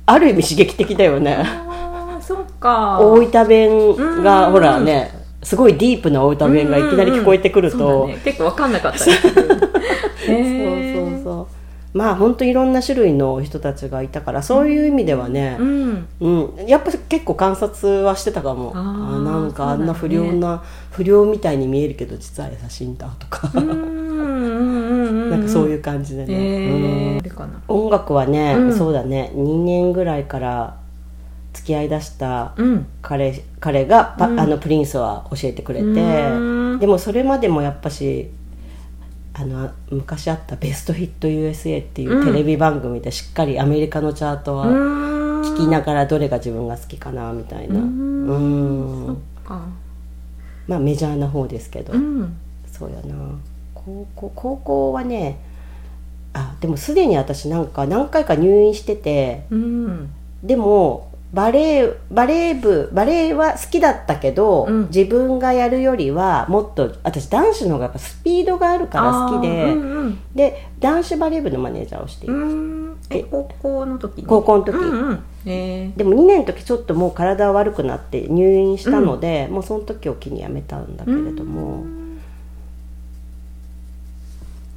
[0.05, 1.43] ある意味刺激的だよね。
[2.19, 2.99] そっか。
[2.99, 4.53] 大分弁が、うん。
[4.53, 9.45] ほらねすごいディープな大分弁がいきなり聞こえてくると、そうだね、結構わかんなかったですそう
[10.27, 10.90] へー
[11.93, 16.07] まあ本当いろんな種類の人たちがいたからそういう意味ではね、うん。
[16.21, 18.71] うん、やっぱ結構観察はしてたかも。
[18.73, 18.81] あ
[19.19, 25.29] なんかあんな不良な、不良みたいに見えるけど実は優しいんだとか、うんうんうんうん。
[25.31, 27.17] なんかそういう感じでね、へうん。
[27.17, 27.61] ーあれかな。
[27.67, 28.77] 音楽はね、うん。
[28.77, 29.31] そうだね。
[29.35, 30.77] 2年ぐらいから
[31.53, 32.87] 付き合いだしたうん。
[33.01, 34.39] 彼彼がパ、うん。
[34.39, 35.85] あのプリンスは教えてくれて。
[35.85, 36.79] うん。
[36.79, 38.29] でもそれまでもやっぱし
[39.41, 47.79] あの昔あった「ベストヒット USA」っていうテレビ番組でしっかりアメリカのチャートは聞きながらどれが自分が好きかなみたいな。
[47.79, 49.17] ううん。
[50.67, 52.37] まあメジャーな方ですけど、うん。
[52.71, 53.15] そうやな。
[53.73, 55.39] 高校高校はね
[56.33, 60.09] あでもすでに私なんか何回か入院しててうん。
[60.43, 64.87] でもバレエバレー部バレエは好きだったけど、うん。
[64.87, 70.19] 自分がやるよりはもっと私男子の方がやっぱスピードがあるから好きで、あーうん。
[70.35, 72.53] で男子バレー部のマネージャーをしている、うんう
[72.93, 72.97] ん。
[73.09, 74.25] え高校の時に？
[74.25, 75.23] 高校の時、うんうん。
[75.45, 81.85] えでも2年の時ちょっともう体悪くなって入院したので、もうその時を機に辞めたんだけれども、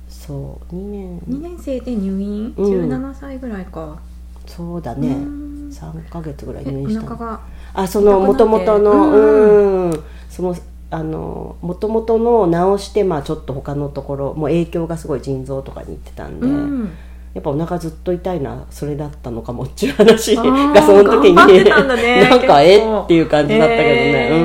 [0.08, 1.18] そう2年。
[1.20, 2.90] 2年生で入院、うん。
[2.90, 3.98] 17歳ぐらいか。
[4.46, 7.40] そうだね、うん3ヶ月ぐらいえ入院した
[7.74, 10.56] あそのもともとのうんその
[10.90, 16.90] あのもともとの治してまあちょっと他のところもう影響がすごい腎臓とかにいってたんで、うん。
[17.34, 20.42] やっぱお腹ずっと痛いのはそれだったのかもっていう話が
[20.82, 24.42] その時にね なんかえっていう感じだったけどね、へー。
[24.42, 24.44] う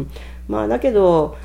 [0.00, 0.10] ん。
[0.48, 1.36] まあだけど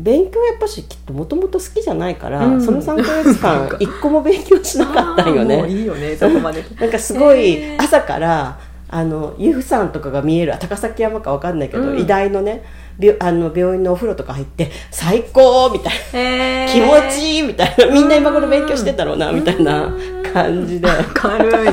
[0.00, 2.64] 勉強やっぱしきっともともと好きじゃないから、うん。
[2.64, 5.68] その3ヶ月間一個も勉強しなかったんよね。
[5.68, 6.64] いいよねそこまで。
[6.80, 8.58] なんかすごい朝から
[8.88, 11.98] あの由布山とかが見える高崎山かわかんないけど、うん。
[11.98, 12.64] 医大のね
[12.98, 16.72] 病あの病院のお風呂とか入って最高みたいな。
[16.72, 17.86] 気持ちいいみたいな。
[17.86, 19.92] みんな今頃勉強してたろうなみたいな
[20.32, 20.88] 感じで。
[21.14, 21.50] 軽い。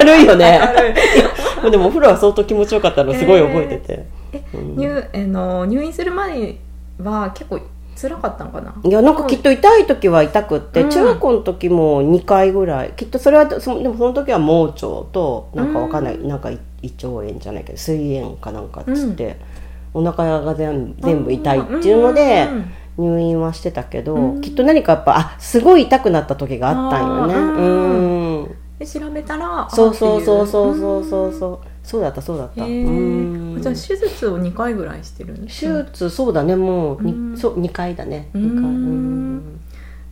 [0.00, 0.60] 明るいよね。
[1.68, 6.56] でもお風呂は相当気持ちよかったのすごい覚えてて、え入あの入院する前
[7.02, 7.60] は結構
[8.00, 8.74] 辛かったのかな。
[8.82, 10.90] いやなんかきっと痛い時は痛くって、うん。
[10.90, 19.36] 中学校の時も2回ぐらいきっとそれはそでもその時は盲腸となんかわかんない、なんか胃胃腸炎じゃないけど膵炎かなんかっつって、
[19.92, 24.40] お腹が全全部痛いっていうのでうん入院はしてたけど、うん。
[24.40, 27.34] きっと何かやっぱあすごい痛くなった時があったんよね。
[27.34, 28.56] うん。
[28.78, 29.94] で調べたらそう。
[29.94, 32.66] そうそうそうそううそうそうそうだったそうだった。
[32.66, 35.48] じゃあ手術を2回ぐらいしてる手
[35.84, 37.36] 術そうだねもうに、うん。
[37.36, 38.28] そう2回だね。
[38.34, 38.42] うん。
[38.42, 39.60] 2回うん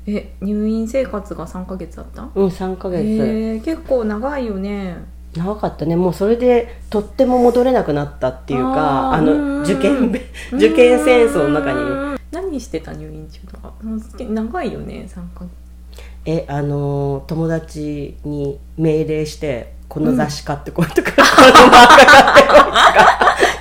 [0.07, 2.22] え入院生活が3ヶ月あった？
[2.35, 4.96] うん3ヶ月、へー結構長いよね。
[5.37, 5.94] 長かったね。
[5.94, 10.22] もうそれでとっても戻れなくなったっていうかあの受験べ
[10.57, 11.78] 受験戦争の中に。
[11.81, 12.18] うん。
[12.33, 13.72] 何してた入院中とか？
[14.18, 15.48] 長いよね3ヶ月。
[16.24, 21.11] えあのー友達に命令してこの雑誌買ってこいとか、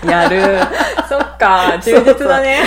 [0.06, 0.60] やる。
[1.08, 1.80] そっか。
[1.82, 2.64] 充実だね。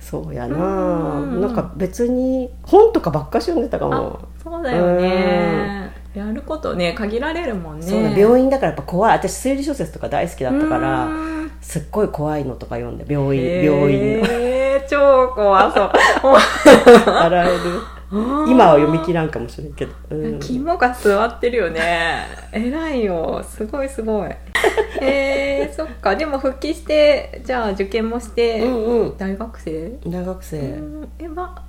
[0.00, 0.56] そうやな。
[0.56, 1.40] うん。
[1.40, 4.20] なんか別に本とかばっかし読んでたかも。
[4.22, 5.92] あそうだよね。
[6.14, 7.86] やることね限られるもんね。
[7.86, 9.12] そうだ病院だからやっぱ怖い。
[9.12, 11.50] 私推理小説とか大好きだったからうん。
[11.60, 14.26] すっごい怖いのとか読んで病院病院の。
[14.28, 15.92] えー、超怖そう。
[17.10, 20.40] 笑える今は読み切らんかもしれんけど、うん。
[20.40, 22.24] 肝が座ってるよね。
[22.52, 23.44] 偉いよ。
[23.46, 24.30] すごいすごい。
[25.02, 26.16] えー、そっか。
[26.16, 29.16] でも復帰してじゃあ受験もして、うんうん。
[29.18, 29.92] 大学生？
[30.06, 30.62] 大学生、う
[31.02, 31.08] ん。
[31.18, 31.62] えま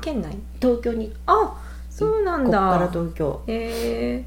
[0.00, 0.38] 県内？
[0.60, 1.12] 東京に。
[1.26, 1.54] あ
[1.90, 3.42] そうなんこっからだ東京。
[3.48, 4.24] え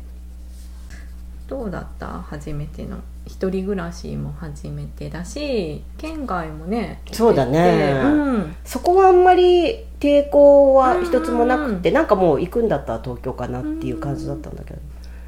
[1.47, 2.07] ー、どうだった？
[2.07, 8.01] 初めての一人暮らしも初めてだし県外もねそうだね。
[8.03, 8.55] うん。
[8.63, 14.79] そこはあんまり抵抗は一つもなくて、なんかもう行くんだったら東京かなっていう感じだったんだけど、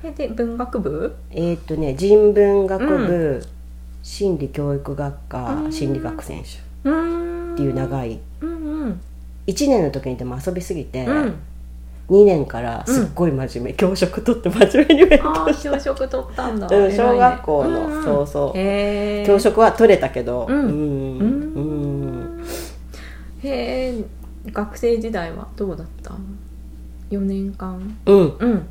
[0.04, 1.16] えで文学部？
[1.32, 3.44] えーっ、とね人文学部、
[4.04, 5.72] 心理教育学科、うん。
[5.72, 6.52] 心理学選手っ
[7.56, 8.20] ていう長い。
[8.42, 9.02] うんうん。
[9.48, 11.36] 1年の時にでも遊びすぎて、うん
[12.10, 16.68] 2年からすっごい真面目、教職取って真面目に勉あ強しあ教職取ったんだ。
[16.68, 18.04] た、 うん、小学校の、んん。
[18.04, 20.46] そうそう、教職は取れたけど。
[20.50, 20.58] うん。
[20.58, 20.70] うん。
[20.70, 22.44] うん。
[23.44, 24.04] へえ
[24.52, 26.16] 学生時代はどうだった
[27.12, 27.98] ？4年間。
[28.06, 28.34] うん。
[28.40, 28.66] うん。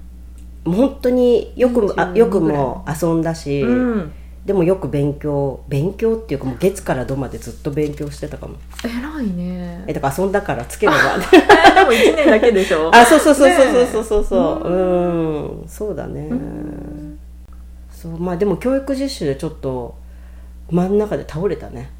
[0.64, 4.12] 本当によくあ20よくも遊んだし、うん
[4.46, 8.54] でもよく勉強勉強っていうかもう月から土までずっと勉強してたかも。
[8.85, 9.85] 偉いね。
[9.88, 10.98] えだから遊んだからつければ。
[11.35, 12.88] えでも1年だけでしょ。
[12.94, 14.68] あそうそうそうそうそうそうそう。
[14.68, 15.68] うん。
[15.68, 16.28] そうだね。
[16.28, 17.18] ん。
[17.90, 19.96] そうまあでも教育実習でちょっと
[20.70, 21.90] 真ん中で倒れたね。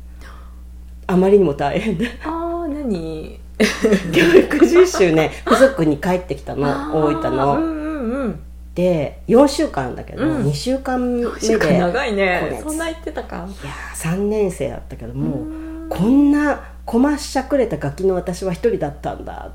[1.09, 2.07] あまりにも大変で。
[2.25, 3.41] ああ何？
[3.59, 8.41] 教育実習ね付属に帰ってきたの大分うんのうんうん
[8.77, 10.47] で4週間だけど、うん。
[10.49, 12.61] 2週間目で長いこねれ。
[12.63, 13.37] そんな言ってたか。
[13.37, 15.89] いやー3年生だったけどもう、うん。
[15.89, 19.51] こんなこましゃくれたガキの私は一人だったんだ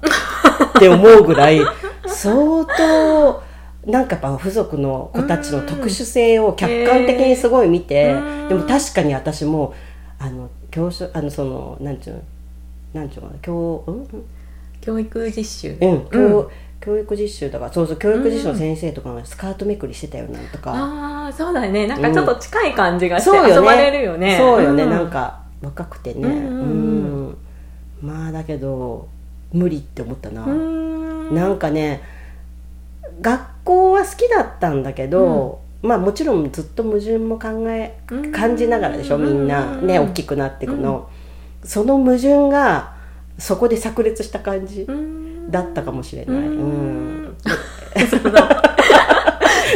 [0.75, 1.61] って思うぐらい
[2.07, 3.43] 相当
[3.85, 8.47] なんかやっぱ付属の子たちの特殊性を客観的にすごい見て、うん。
[8.49, 9.75] でも確かに私も
[10.17, 12.21] あの教師あのそのなんちゅうの
[12.93, 14.07] なんちゅうのかな教うん？
[14.81, 15.77] 教育実習。
[15.79, 16.47] うん、教うん
[16.81, 21.85] 教育実習だからそうそう教育実習の先生とかがスカートめくりしてたよなんとか、ああそうだね。
[21.85, 24.35] なんかちょっと近い感じがして遊ばれるよね。
[24.37, 24.89] そうよね、ん。
[24.89, 27.37] なんか若くてね、うん
[28.01, 29.07] まあだけど
[29.53, 31.35] 無理って思ったな、うん。
[31.35, 32.01] なんかね
[33.21, 38.31] 学校は好きだったんだけど、まあもちろんずっと矛盾も考えうん。
[38.31, 39.77] 感じながらでしょみんな。
[39.77, 40.09] ねうん。
[40.09, 41.11] 大きくなっていくの、
[41.63, 42.95] その矛盾が
[43.37, 44.81] そこで炸裂した感じ。
[44.81, 45.20] うん
[45.51, 47.23] だったかもしれない、ううん。
[47.25, 47.35] ん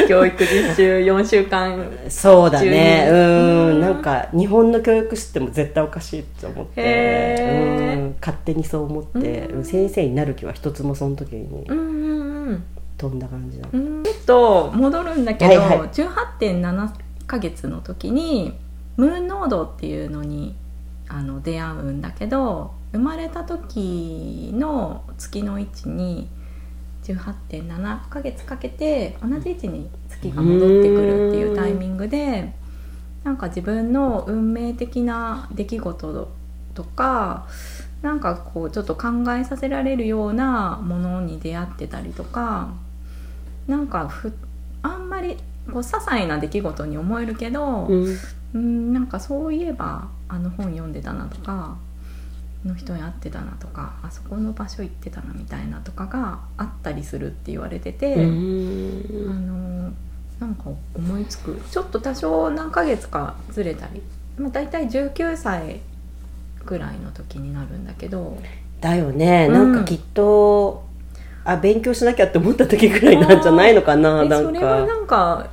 [0.08, 1.78] 教育実習4週間。
[2.10, 3.06] そうだね。
[3.06, 3.76] 中うん。
[3.76, 7.96] になんか日本の教育システム絶対おかしいって思って。
[7.96, 8.16] うん。
[8.20, 9.48] 勝手にそう思って。
[9.48, 9.66] うん。
[9.66, 12.64] 先生になる気は一つもその時にうんうんうん。
[12.98, 14.04] 飛んだ感じだうん。
[14.04, 15.90] ちょっと戻るんだけど、はいはい。
[15.90, 16.90] 18.7
[17.28, 18.54] ヶ月の時に
[18.98, 20.56] ムーンノードっていうのに
[21.08, 26.30] あの出会うんだけど生まれた時の月の位置に
[27.04, 32.54] 18.7ヶ月かけて同じ位置に月が戻ってくるっていうタイミングで
[33.24, 36.32] なんか自分の運命的な出来事
[36.74, 37.48] とか
[38.02, 42.74] なんかこうちょっと考えさせられるようなものに出会ってたりとか
[43.68, 44.34] なんかふ
[44.84, 45.38] あんまり
[45.72, 48.18] こう些細な出来事に思えるけど、うん。
[48.54, 51.78] うん、なんかそういえばあの本読んでたなとかあ
[52.66, 58.24] の人に会ってたなとかあそこの場所行ってたなみたいなとかがあったりするって言われてて、うあ
[59.34, 59.48] ん
[59.88, 59.94] の
[60.40, 60.64] なんか
[60.96, 61.62] 思いつく。
[61.72, 64.02] ちょっと多少何ヶ月かずれたり、
[64.38, 65.80] まあ、大体19歳
[66.66, 68.38] ぐらいの時になるんだけど
[68.82, 69.54] だよね、うん。
[69.54, 70.84] なんかきっと
[71.44, 75.48] あ勉強しなきゃって思った時ぐらいなんじゃないのかなえなんそれはかなんか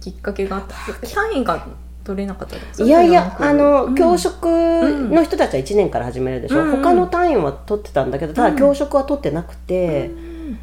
[0.00, 1.06] きっかけがあった？
[1.08, 1.66] 単位が
[2.04, 3.94] 取れなかったいやいやあの、うん。
[3.94, 6.70] 教職の人たちは1年から始めるでしょ、うん。
[6.82, 8.54] 他の単位は取ってたんだけどたうん。
[8.54, 10.58] だ教職は取ってなくて、うん。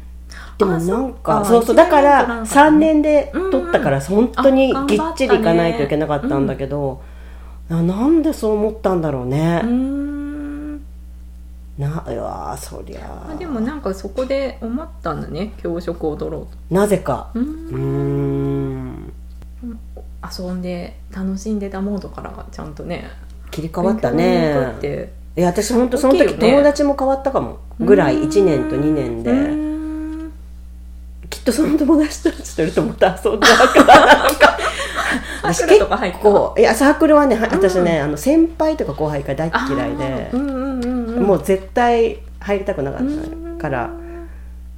[0.58, 7.00] でもあなんかそうそうだかららなかった3年で取ったから本当にぎっちりいかないといけなかったんだけど、
[7.70, 9.62] あなんでそう思ったんだろうね。
[9.64, 10.20] う、ん。
[11.78, 17.30] ないやーそりゃあでもなんかそこで思ったんだね教職を取ろうなぜか。
[17.32, 18.39] とうん
[20.38, 23.08] 遊んで楽しんでたモードからちゃんとね
[23.50, 25.08] 切り替わったね。
[25.36, 26.34] いや私本当その時ね。
[26.38, 27.58] 友達も変わったかも。
[27.78, 28.16] ぐらい。
[28.16, 28.28] うん。
[28.28, 29.30] 1年と2年で。
[29.30, 30.32] うん。
[31.30, 33.96] きっとその友達たちといるとまた遊んだから。
[34.06, 34.58] なんか。
[35.54, 36.18] サークルとか入った？
[36.18, 40.30] こういやサークルはねは私ね、あの先輩とか後輩が大っ嫌いで。
[40.32, 41.22] うんうんうんうん。
[41.24, 43.90] もう絶対入りたくなかっうんたから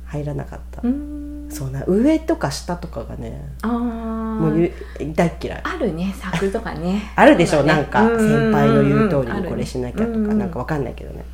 [0.07, 1.12] 入らなかった、うん
[1.53, 3.73] そうな上とか下とかがねあー。
[3.73, 4.73] もうゆ
[5.15, 5.61] 大っ嫌い。
[5.63, 7.13] あるねサークルとかね。
[7.15, 7.83] あるでしょ、そうだね。
[7.83, 11.25] なんか先輩の言う通りにこれしなきゃとか、ねなんかわかんないけどね、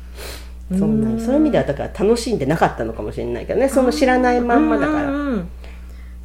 [0.71, 3.69] うんそんなにそういう意味ではだから楽しんでなかったのかもしれないけどね。
[3.69, 5.09] その知らないまんまだから、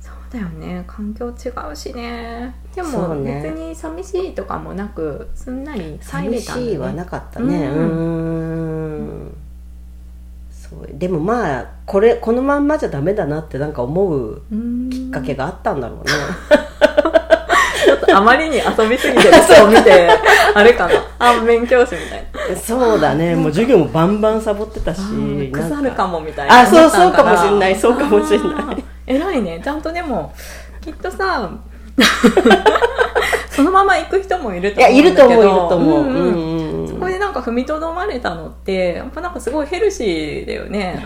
[0.00, 0.84] そうだよね。
[0.86, 2.54] 環境違うしね。
[2.74, 7.68] でそも別に寂しいとかもなくすんなり入れ寂しいはなかったね。
[7.68, 9.36] ううん
[10.92, 14.90] でもまあこれこのまんまじゃダメだなってなんか思ううん。
[14.90, 16.04] きっかけがあったんだろうね、
[17.84, 20.08] ちょっとあまりに遊びすぎてる人を見て
[20.54, 20.94] あれかな。
[21.18, 22.56] 反面教師みたいな。
[22.56, 23.34] そうだね。
[23.34, 25.00] もう授業もバンバンサボってたし
[25.52, 26.60] 腐るかもみたいな。
[26.60, 27.76] あそうそうかもしれない。
[27.76, 28.84] そうかもしれない。
[29.06, 29.60] 偉いね。
[29.62, 30.32] ちゃんとでも
[30.80, 31.50] きっとさ
[33.50, 35.02] そのまま行く人もいるいやと思うんだけど。
[35.02, 36.06] いると思ういると思う、ん。
[36.06, 41.04] うんうんうんそこでなんか踏みとどまれたのってやっぱなんかすごいヘルシーだよね、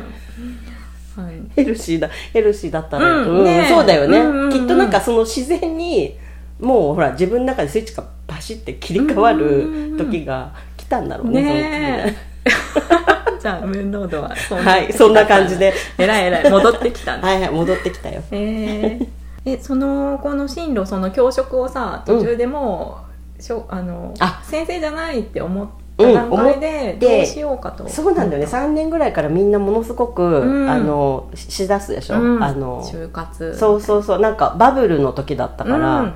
[1.16, 4.53] はい、ヘルシーだヘルシーだったね,、うんねそうだよね、うんうんうん。
[4.53, 6.16] きっとなんかその自然に
[6.61, 12.49] もうほら自分の中でスイッチがパシって切り替わる時が来たんだろうねねえ。
[13.41, 15.72] じゃあムーンロードはそんはいそんな感じで。
[15.97, 18.22] えらいえらい戻ってきたんだはいはい戻ってきたよ。
[18.32, 18.99] え。
[19.01, 19.07] ー
[19.45, 23.07] えそのこの進路その教職をさ途中でもう、
[23.39, 24.43] しょあのあ。
[24.45, 28.49] 先生じゃないって思ったうん段階でどうしようかと、そうなんだよね。
[28.49, 30.70] 3年ぐらいからみんなものすごく、うん。
[30.70, 32.43] あのししだすでしょ、うん。
[32.43, 33.57] あの就活。
[33.59, 34.20] そうそうそう。
[34.20, 36.14] なんかバブルの時だったから、うん。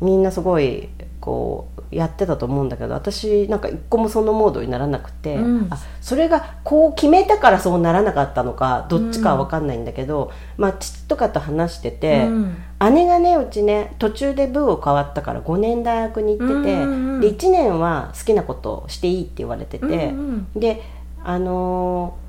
[0.00, 0.88] みんなすごい
[1.20, 5.66] こうやってたと思うんだけど私なんか一個もそのモードにならなくて、うん。
[5.70, 12.56] あそれがこう決めたからそうならなかったのかどっちかは分かんないんだけど、まあ父とかと話してて、うん。
[12.94, 17.20] 姉がねうちね途中で部を変わったから5年大学に行ってて、うんうんうん。
[17.20, 20.46] で1年は好きなことをしていいって言われてて、うん。
[20.54, 20.82] で
[21.24, 22.27] あのー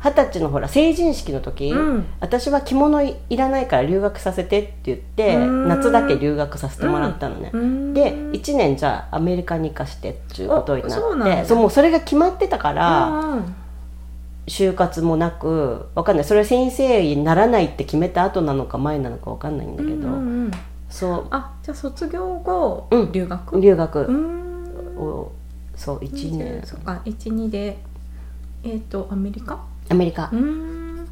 [0.00, 2.06] 二十歳のほら成人式の時、うん。
[2.20, 5.68] 私は着物いいらないから留学させてって言ってうん。
[5.68, 7.94] 夏だけ留学させてもらったのね、うん。
[7.94, 10.90] で1年じゃあアメリカに行かしてっていうことになっ
[11.40, 13.54] てそうもうそれが決まってたから、うん
[14.48, 16.24] 就活もなくわかんない。
[16.24, 20.50] それは先生にならないって決めた後なのか前なのかわかんないんだけど、うんうんうん。
[20.88, 23.12] そあじゃあ卒業後、うん。
[23.12, 23.58] 留学？
[23.58, 24.06] う留学。
[24.06, 24.96] うん。
[24.96, 25.32] を、
[25.76, 26.62] そう1年。
[26.64, 27.78] そっか12で
[28.64, 29.60] えっ、とアメリカ？
[29.88, 31.08] アメリカ、うん。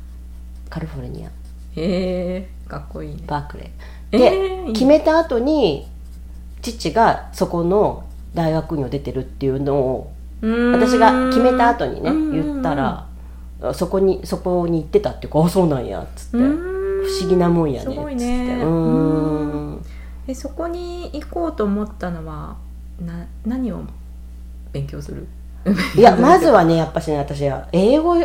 [0.69, 1.29] カリフォルニア。
[1.29, 1.33] へ
[1.77, 3.23] えかっこいいね。
[3.27, 3.69] バークレー
[4.13, 5.87] えで、決めた後に
[6.63, 8.05] 父がそこの
[8.35, 10.13] 大学に出てるっていうのを
[10.43, 10.73] うん。
[10.73, 13.07] 私が決めた後にねうん言ったら
[13.63, 17.05] あそこにそこに行ってたっていうか「あそうなんや」っつって「うん。
[17.05, 18.25] 不思議なもんやね」っつすごいって。
[18.27, 19.83] ねうーん。
[20.29, 22.57] えそこに行こうと思ったのは
[23.01, 23.83] な何を
[24.73, 25.27] 勉強する？
[25.97, 28.17] いやまずはねやっぱしね私は英語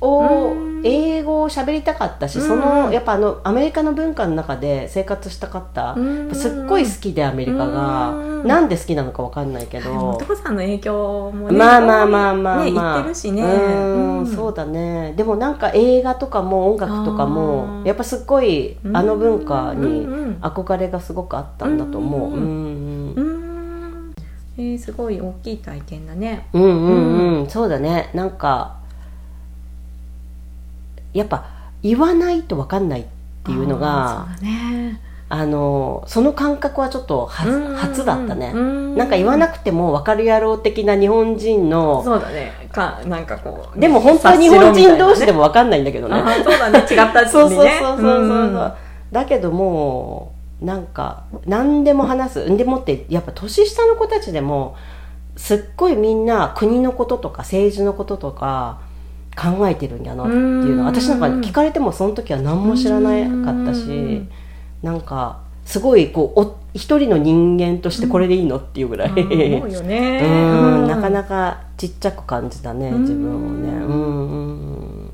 [0.00, 0.70] をうん。
[0.82, 2.46] 英語を喋りたかったしうん。
[2.46, 5.92] そのやっぱあのアメリカの文化の中で生活したかった。
[5.92, 6.34] うん。
[6.34, 8.10] すっごい好きでアメリカが。
[8.10, 8.46] うん。
[8.46, 12.94] なんで好きなのかわかんないけでもおど父さんの影響もねまあまあまあまあねまあ。
[12.94, 13.42] 言ってるしね。
[13.42, 14.26] うんうん。
[14.26, 15.12] そうだね。
[15.16, 17.86] でもなんか映画とかも音楽とかあもー。
[17.86, 20.38] やっぱすっごいあの文化うんにうん。
[20.40, 22.30] 憧れがすごくあったんだと思う。
[22.30, 22.40] ううん。
[23.10, 24.14] んうん
[24.56, 26.48] えーすごい大きい体験だね。
[26.54, 27.40] うんうん。
[27.40, 27.50] うん。
[27.50, 28.10] そうだね。
[28.14, 28.79] なんか
[31.12, 31.46] やっぱ
[31.82, 33.04] 言わないと分かんないっ
[33.44, 35.00] ていうのがあね。
[35.32, 38.50] あのその感覚はちょっと初だったね。
[38.52, 38.96] うん。
[38.96, 42.68] なんか言わなくても分かるやろう的な日本人のそうだね。
[42.72, 46.16] かなんかこうでも本当は日本人同士でも分かんないんだけどね。
[46.16, 46.80] あーそうだね。
[46.80, 47.30] 違ったしね。
[47.30, 48.72] そうそうそうそうそう、ん
[49.12, 54.74] だけどもうなんか何でも話すでもってやっぱ年下の子たちでも
[55.36, 58.80] すっごいみんな国のこととか政治のこととか
[59.40, 60.84] 考えてるんやなっていうのうん。
[60.84, 63.10] 私なんか聞かれてもその時は何も知らな
[63.44, 64.30] かったしうん
[64.82, 69.16] なんかすごいこうお一人の人間としてこれでいいのっていうぐらい、う
[69.70, 70.20] よね。
[70.24, 70.26] う
[70.84, 73.68] んなかかなかちっちゃく感じたね自分をね。
[73.68, 75.10] うん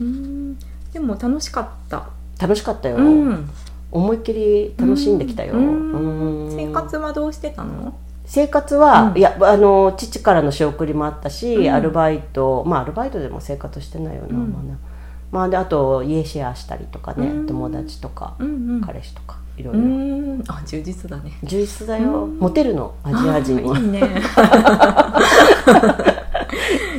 [0.00, 0.56] うん
[0.92, 2.08] でも楽しかった。
[2.40, 3.50] 楽しかったよ、うん。
[3.92, 7.92] 思いっきり楽しんできたよ、生活はどうしてたの？
[8.32, 9.18] 生活は、うん。
[9.18, 11.74] いやあの父からの仕送りもあったし、うん。
[11.74, 14.78] アルバイトまあアルバイトでも生活してないよな、うんまあね
[15.32, 17.46] まあであと家シェアしたりとかね、うん。
[17.46, 18.80] 友達とか、うんうん。
[18.82, 20.42] 彼氏とかいろういろ、ん。
[20.46, 21.32] あ充実だね。
[21.42, 22.38] 充実だよ、うん。
[22.38, 22.94] モテるの？
[23.02, 24.00] アジア人はいいね。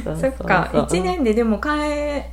[0.03, 0.83] そっかそう。
[0.83, 2.23] 1年ででも帰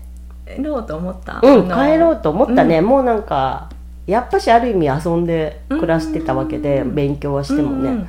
[0.61, 1.41] ろうと思った？
[1.41, 3.69] うん帰ろうと思ったね、うもうなんか
[4.09, 6.95] やっぱしある意味遊んで暮らしてたわけで、うん。
[6.97, 8.07] 勉強はしてもね、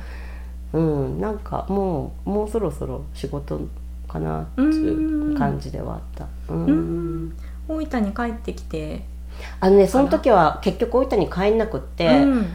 [0.72, 3.60] うんうん、なんかもうもうそろそろ仕事
[4.08, 6.26] かなっていう感じではあった。
[6.48, 6.66] うん。
[6.66, 7.36] うん。
[7.68, 9.04] 大分に帰ってきて。
[9.60, 12.46] あのねその時は結局大分に帰んなくって、うん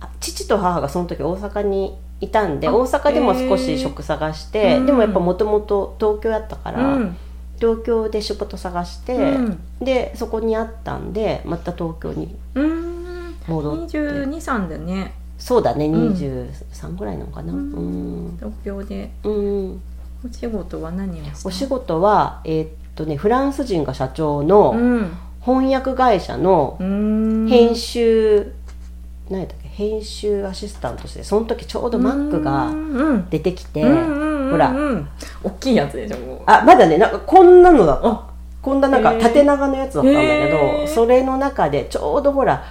[0.00, 7.16] あ父と母がその時大阪にいたんであ大阪でも少し職探して、うんでもやっぱもともと東京やったから、うん。
[7.58, 9.58] 東京で仕事探して、うん。
[9.80, 12.88] でそこにあったんでまた東京にうん。
[13.48, 16.12] 戻って22歳だねそうだねうん。
[16.12, 17.52] 23ぐらいなのかな。
[17.52, 18.26] ううん。
[18.28, 19.10] ん東京で。
[19.24, 19.80] うん。
[20.28, 25.16] お仕事は何をお仕事はえーっとねフランス人が社長のうん。
[25.40, 27.46] 翻訳会社のうん。
[27.48, 28.52] 編集、
[29.30, 29.68] 何やったっけ？
[29.68, 33.26] 編集アシスタントとしてその時ちょうどマックがうん。
[33.30, 34.74] 出てきて、うんうんうんほら。
[35.44, 38.20] 大きいやつでしょあまだねなんかこんなのだっ
[38.60, 40.50] こんななんか縦長のやつだったんだけ
[40.82, 42.64] どそれの中でちょうどほら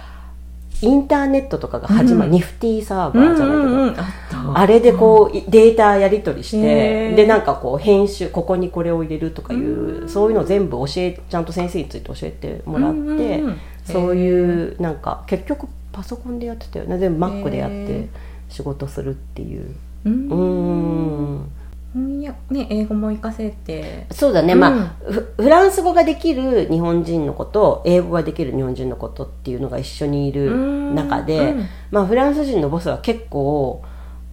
[0.80, 2.34] インターネットとかが始まる、うん。
[2.34, 4.58] ニフティサーバーじゃないけど、うんうんうん。
[4.58, 13.42] あれでこういデータやり取りしてでなんかこう編集ここにこれを入れるとかいうそういうの全部教えちゃんと先生について教えてもらって、
[13.84, 16.98] そういうなんか結局パソコンでやってたよね。
[16.98, 18.08] 全部 Mac でやっへて
[18.48, 19.74] 仕事するっていう。
[20.04, 21.50] うん
[21.94, 24.06] ね英語も活かせて。
[24.10, 24.60] そうだね、うん。
[24.60, 31.66] まあフフランス語ができる日本人の子と英語ができる日本人の子とっていうのが一緒にいる中で、うん。
[31.90, 33.82] まあ、フランス人のボスは結構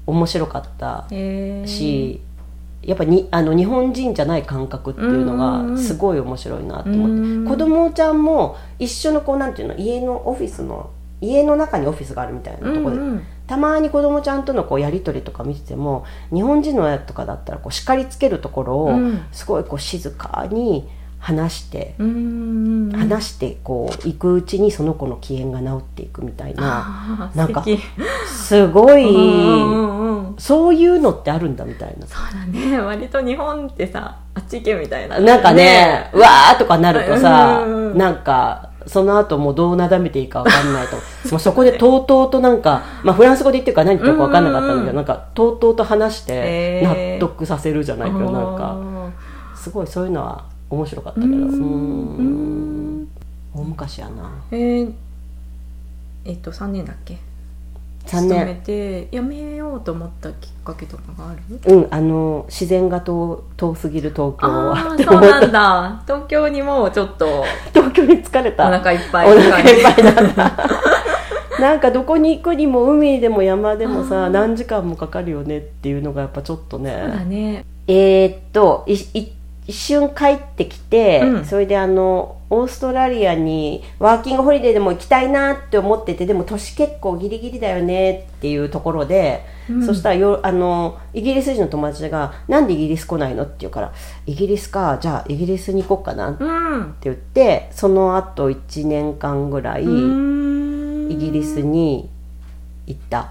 [0.06, 2.22] 面白かったし、
[2.82, 7.45] やっぱにあの日本人じゃない感覚っていうのがすごい面白いなと思って、うん。
[7.47, 10.91] 子供ちゃんも一緒のこうなんていうの家のオフィスの
[11.22, 13.01] 家の中にオフィスがあるみたいなところで、
[13.47, 19.25] たまに子供ちゃんとのこうやり取りとか見てても日本人の親とかだったらこう叱りつけるところをうん。
[19.31, 20.87] すごいこう静かに
[21.19, 22.91] 話して、うん。
[22.91, 27.31] 話してこう行くうちにその子の機嫌が治っていくみたいな。
[27.33, 27.65] なんか
[28.27, 29.05] すごい、
[30.37, 32.05] そういうのってあるんだみたいな。
[32.05, 32.79] そうだね。
[32.79, 35.19] 割と日本ってさあっち行けみたいな。
[35.19, 37.97] なんかね、うわーとかなるとさ、うんうん。
[37.97, 40.97] なんか、その後もうどうなだめていいかわかんないと。
[41.39, 48.77] そこでとうとうとなんか、まあフランス語で言ってるから何言ってるかわかんなかったんだけど、なんか、とうとうと話して納得させるじゃないけど、なんか、
[49.55, 53.07] すごいそういうのは面白かったけど、ううん。
[53.53, 54.31] 大昔やな。
[54.51, 54.91] えー
[56.27, 57.17] えっと3年だっけ？3
[58.06, 58.56] 勤め年。
[58.58, 61.34] て辞めようと思ったきっかけとかがあ
[61.68, 61.76] る？
[61.76, 64.78] うん、あの、自然が遠遠すぎる東京あは。
[64.97, 65.51] そうなん。
[65.51, 67.43] だ東京にもうちょっと
[67.74, 68.66] 東京に疲れおた。
[68.66, 70.70] 腹いっぱいお腹いっぱいだった。
[71.62, 79.32] なんかどこに行くにも海でも山でもさ何時間もかかるよねっていうのがやっぱちょっとそうだねねえーっと一
[79.70, 89.85] 瞬帰ってきて、うんそれであのオーストラリアにワーキングホリデーでも行きたいなって思っててでも年結構ギリギリだよねっていうところで、うん。
[89.85, 93.91] そしたらよあのイギリス人の友達が「なんでイギリス来ないの?」って言うから
[94.27, 102.09] 「イギリスかじゃあイギリスに行こうかな」ってうん言ってその後1年間ぐらい、イイギリスに
[102.85, 103.29] 行った。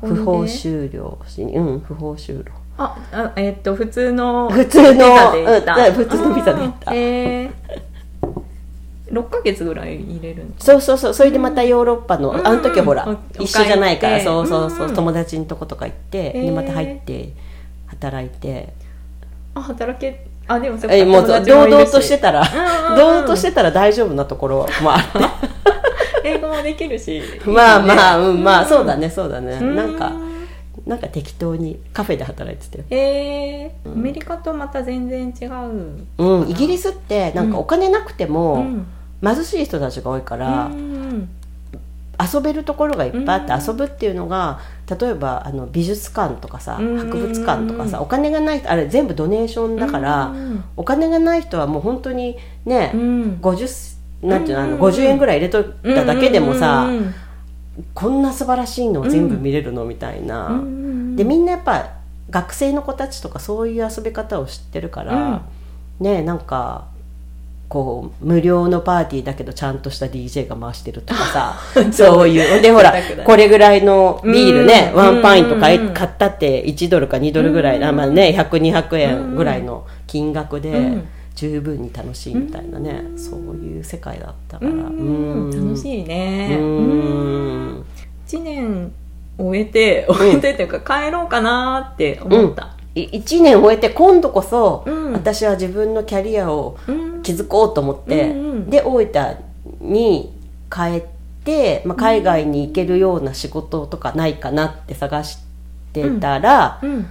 [0.00, 2.52] 不法就就労しにうん不法就労。
[2.76, 5.88] ああえっと普通の普通のビザで行った。
[5.88, 6.90] うん普通のビザで行った。
[6.90, 7.50] あーへー
[9.14, 11.14] 6ヶ月ぐらい入れるそうそうそう。
[11.14, 12.46] それでまたヨーロッパの、うん。
[12.46, 13.18] あの時はほら、うん。
[13.38, 14.20] 一緒じゃないから。
[14.20, 17.32] そうそうそう、うん友達のとことか行って、へーでまた入って
[17.86, 18.72] 働いて。
[19.54, 22.96] あ働けあでもそえもう堂々としてたら、うんうんうん。
[22.96, 25.18] 堂々としてたら大丈夫なところもあって。
[26.28, 27.22] 英語もできるし。
[27.46, 29.76] まあまあ、うん、まあそうだねねそうだね、うん。
[29.76, 30.12] なんか
[30.86, 36.22] なんか適当にカフェで働いてたよえー、アメリカとまた全然違う。
[36.22, 38.86] うん、イギリスってなんかお金なくても、うん
[39.24, 41.28] 貧しい人たちが多いから、うん
[42.32, 43.60] 遊べるところがいっぱいあって、うん。
[43.60, 53.38] 遊ぶっていうのが例えばあの美術館とかさ、うん博物館とかさお金がない人あれ全部ドネーションだから、うんお金がない人はもう本当にね、うん。
[53.42, 53.96] 50
[54.28, 56.88] なんていうのあのうん50円ぐらい入れとっただけでもさ、
[57.94, 60.62] こんな素晴らしいのを全部見れるのみたいな、
[61.16, 61.94] でみんなやっぱ
[62.30, 65.42] 学生の子たちとかそういう遊び方を知ってるから、
[65.98, 66.86] ねなんか
[67.74, 71.58] こう無料のパーティーだけどちゃんとした DJ が回してるとかさ
[71.90, 72.94] そういうでほら
[73.26, 74.98] これぐらいのビールね、うん。
[74.98, 75.92] ワンパイント買いうん。
[75.92, 77.84] 買ったって1ドルか2ドルぐらい、うん。
[77.84, 81.08] あまあね100200円ぐらいの金額でうん。
[81.34, 85.50] 十分に楽しいみたいなね、そういう世界だったから、うん。
[85.50, 86.56] 楽しいいね。
[86.60, 87.68] ううん。
[87.78, 87.84] ん
[88.28, 88.92] 1年
[89.36, 92.76] 終えて終えてっていうか帰ろうかなって思った。
[92.94, 95.12] 1年終えて今度こそ、うん。
[95.12, 96.76] 私は自分のキャリアを
[97.32, 98.70] うん築こうと思って、うんうん。
[98.70, 99.36] で大分
[99.80, 100.32] に
[100.70, 101.04] 帰っ
[101.44, 105.38] て、まあ、海外に行けるような仕事とかないかなって探し
[105.92, 107.06] てたら、うん。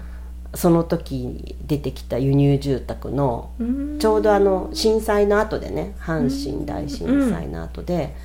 [0.55, 3.99] その時に出てきた輸入住宅のうん。
[3.99, 8.16] ちょうどあの震災の後でね阪神大震災の後で、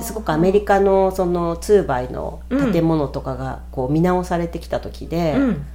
[0.00, 5.66] すごくアメリカのその2倍の建物とかがこう見直されてきた時で、うん。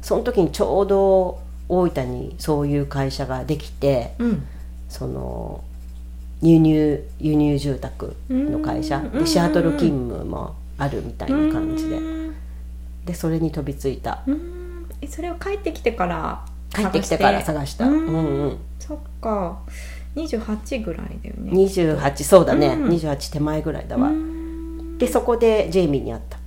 [0.00, 4.14] その時にちょうど大分にそういう会社ができて。
[4.18, 4.46] うん。
[4.88, 5.64] その
[6.42, 8.98] 輸入輸入住宅の会社。
[8.98, 9.10] うん。
[9.20, 11.96] でシアトル勤務もあるみたいな感じで。
[11.96, 12.34] うん。
[13.06, 14.22] でそれに飛びついた。
[14.26, 14.86] うん。
[15.00, 16.44] えそれを帰ってきてから
[16.74, 17.86] 帰ってきてから探した。
[17.86, 18.58] ううんんうん。
[18.78, 19.58] そっか。
[20.14, 22.68] 28ぐらいだよね28そうだね。
[22.68, 22.88] うん。
[22.88, 24.08] 28手前ぐらいだわ。
[24.08, 24.98] うん。
[24.98, 26.38] でそこでジェイミーに会った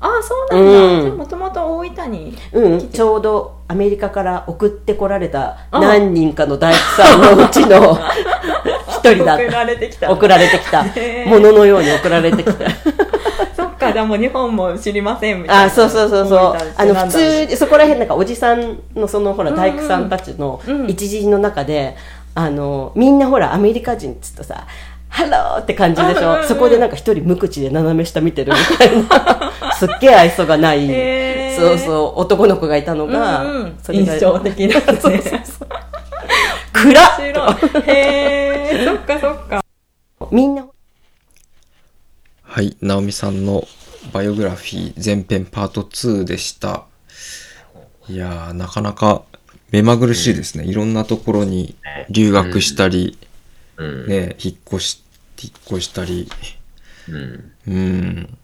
[0.00, 2.88] あそうなんだ、もともと大分にうん。
[2.90, 5.78] ちょうどアメリカから送ってこられたあ。
[5.78, 7.98] 何人かの大工さんのうちの
[8.88, 10.10] 一人だっ送たられてきた。
[10.10, 10.84] 送られてきた。
[11.28, 12.52] もののように送られてきた。
[13.54, 15.62] そっかじゃあもう日本も知りませんみたいな。
[15.64, 16.56] あそうそうそうそう。
[16.76, 19.56] あの普通そこら辺なんかおじさんのそのほらうん。
[19.56, 20.88] うん大工さんたちのうん。
[20.88, 21.94] 一時の中で、
[22.34, 24.66] あのみんなほらアメリカ人っつうとさ
[25.10, 26.48] 「ハロー!」って感じでしょ、うんうんうん。
[26.48, 29.52] そこでなんか一人無口で斜め下見てるみたいな。
[29.76, 31.60] すっげえ愛想がない、へー。
[31.60, 33.78] そうそう男の子がいたのが、うんうん。
[33.82, 34.98] それが印象的なんですね。
[35.00, 35.22] そうそう
[35.58, 35.68] そう。
[36.72, 37.82] 暗っ！
[37.86, 39.64] へえそっかそっか。
[40.30, 40.66] みんな。
[42.42, 43.66] はい、直美さんの
[44.12, 46.84] バイオグラフィー前編パート2でした。
[48.08, 49.22] いやー、なかなか
[49.70, 50.64] 目まぐるしいですね。
[50.64, 51.76] いろんなところに
[52.08, 53.18] 留学したり、
[53.80, 54.06] うん。
[54.06, 55.02] ね、引っ越し、
[55.42, 56.28] 引っ越したり、
[57.08, 57.52] うん。
[57.66, 58.38] うん、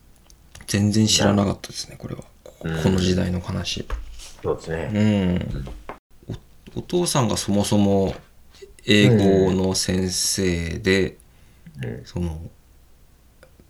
[0.66, 2.22] 全然知らなかったですね、これは。
[2.59, 3.87] この時代の話。
[4.43, 4.91] そうですね。
[6.26, 6.34] うん。
[6.74, 8.14] おお父さんがそもそも
[8.87, 9.11] 英
[9.47, 11.18] 語の先生で、
[11.82, 12.41] うんその、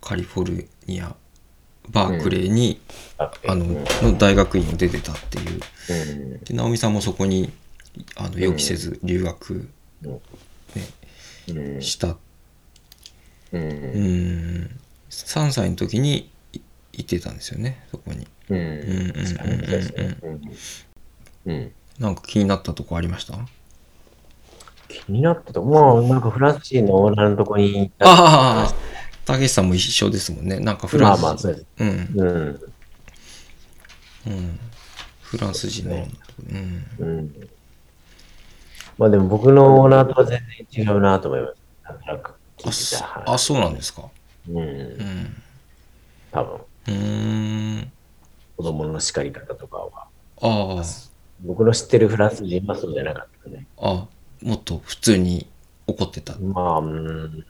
[0.00, 1.16] カリフォルニア、
[1.90, 2.80] バークレーに、
[3.18, 5.60] ああの、の大学院を出てたっていう。
[5.90, 6.44] うん。
[6.44, 7.52] で、直美さんもそこに、
[8.14, 9.68] あの、予期せず留学
[10.04, 10.20] うん。
[11.80, 12.08] した。
[12.08, 12.18] う。
[13.52, 13.62] うん
[14.62, 14.80] ん。
[15.10, 16.60] 3歳の時にい
[16.92, 18.26] 行ってたんですよね、そこに。
[18.48, 18.58] うん。
[18.58, 20.40] うんうん
[21.46, 21.72] うん。
[21.98, 23.38] なんか気になったとこありました？
[24.88, 28.06] 気になったと、もうなんかフランス人のオーナーのとこに行った。
[28.08, 28.74] ああ、
[29.24, 30.60] たけしさんも一緒ですもんね。
[30.60, 31.22] なんかフランス。
[31.22, 31.66] まあまあ、そうです。
[31.78, 31.88] うん。
[32.16, 32.60] うん。
[34.26, 34.60] うん。
[35.22, 35.96] フランス人の。
[35.96, 36.86] うん。
[36.98, 37.48] うん。
[38.98, 40.40] まあでも僕のオーナーとは全
[40.74, 41.56] 然違うなと思います。
[42.06, 43.34] なんか聞あ、いた話。
[43.34, 44.02] あそうなんですか。
[44.48, 44.62] うんう。
[44.62, 45.42] ん。
[46.32, 46.54] 多分、
[46.88, 47.92] うーん。
[48.56, 49.90] 子供の叱り方とかは。
[50.42, 50.82] あ
[51.44, 53.66] 僕の知ってるフランス人はそうじゃなかったね。
[53.78, 54.06] あ、あ
[54.42, 55.46] もっと普通に
[55.86, 56.34] 怒ってた。
[56.38, 57.44] まあ、うん、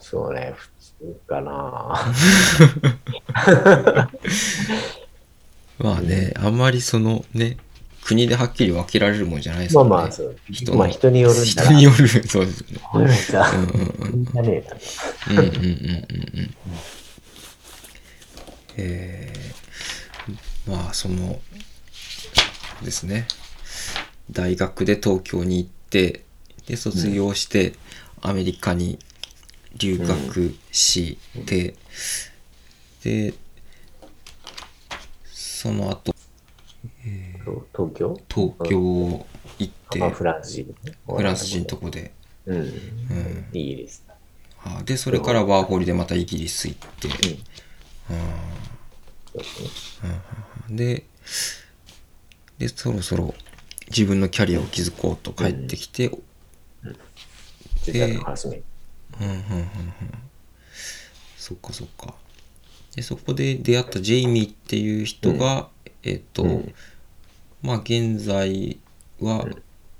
[0.00, 0.68] そうね、普
[1.00, 2.12] 通かな。
[5.78, 7.56] まあね、あんまりそのね、
[8.10, 9.90] 国ではっきり分けられるもんじゃないですもんね。
[9.90, 10.36] まあまあ、そう。
[10.50, 10.78] 人の。
[10.78, 12.80] まあ人によるんだ人による、そうですよね。
[12.90, 13.62] これさ、うん。
[13.62, 13.68] うん。
[13.68, 14.24] うん。
[14.24, 14.76] じゃねえな。
[15.30, 15.38] うん。
[15.38, 15.46] うん。
[15.46, 15.54] うん。
[15.54, 15.60] うん。
[15.60, 16.54] うん。
[18.76, 21.40] えー、まあその
[22.82, 23.26] ですね
[24.30, 26.24] 大学で東京に行って
[26.66, 27.74] で卒業して
[28.22, 28.98] アメリカに
[29.76, 31.74] 留学して、
[33.04, 33.34] で
[35.32, 36.14] その後
[37.44, 37.62] 東
[37.94, 38.20] 京？
[38.28, 39.26] 東京
[39.58, 40.92] 行ってまあ、フランス人ね。
[41.06, 42.12] フランス人とこで、
[42.46, 42.58] うん。
[42.58, 44.04] うん、いいです。
[44.62, 47.18] あでそれからワーホリでまたイギリス行って、そう
[49.38, 50.20] ですね。
[50.68, 51.04] で
[52.58, 53.34] でそろそろ
[53.88, 56.10] 自分のキャリアを築こうと帰ってきて、
[57.86, 58.62] 実際のハラスメン
[59.20, 59.44] うんうんうんうん。
[61.36, 62.14] そっかそっか。
[62.94, 65.68] でそこで出会ったジェイミーっていう人が、
[66.02, 66.74] えっ、と、うん
[67.62, 68.78] まあ現在
[69.20, 69.46] は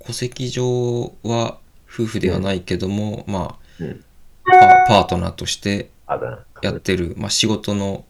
[0.05, 1.57] 戸籍上は
[1.91, 3.83] 夫婦ではないけども、まト。
[3.83, 4.03] うん。
[4.51, 6.45] あパパートナーとしてあだな。
[6.61, 8.05] やってる、まあ、仕事の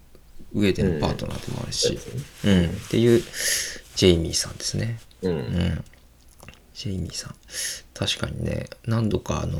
[0.53, 3.21] 上でのパートナーでもあるし、そうんっていう
[3.95, 4.99] ジェイミーさんですね。
[5.21, 5.29] う。
[5.29, 5.83] うんん。
[6.73, 7.35] ジェイミーさん。
[7.93, 9.59] 確かにね、何度かあの、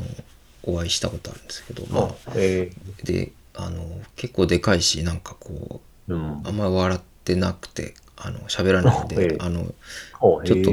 [0.64, 2.70] お会いしたことあるんですけど、まあ、え
[3.04, 7.94] で、あの、結構でかいし、なんかこー、うんう、あんまり笑ってなくて、
[8.24, 9.66] あの、喋らないん ええで、あの、
[10.20, 10.70] おちょっと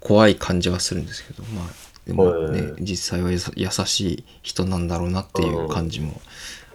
[0.00, 1.66] 怖い感じはするんですけど、まあ、
[2.06, 6.20] でもねええ、実際はやさ優しい人なんだろうなっていう感じも、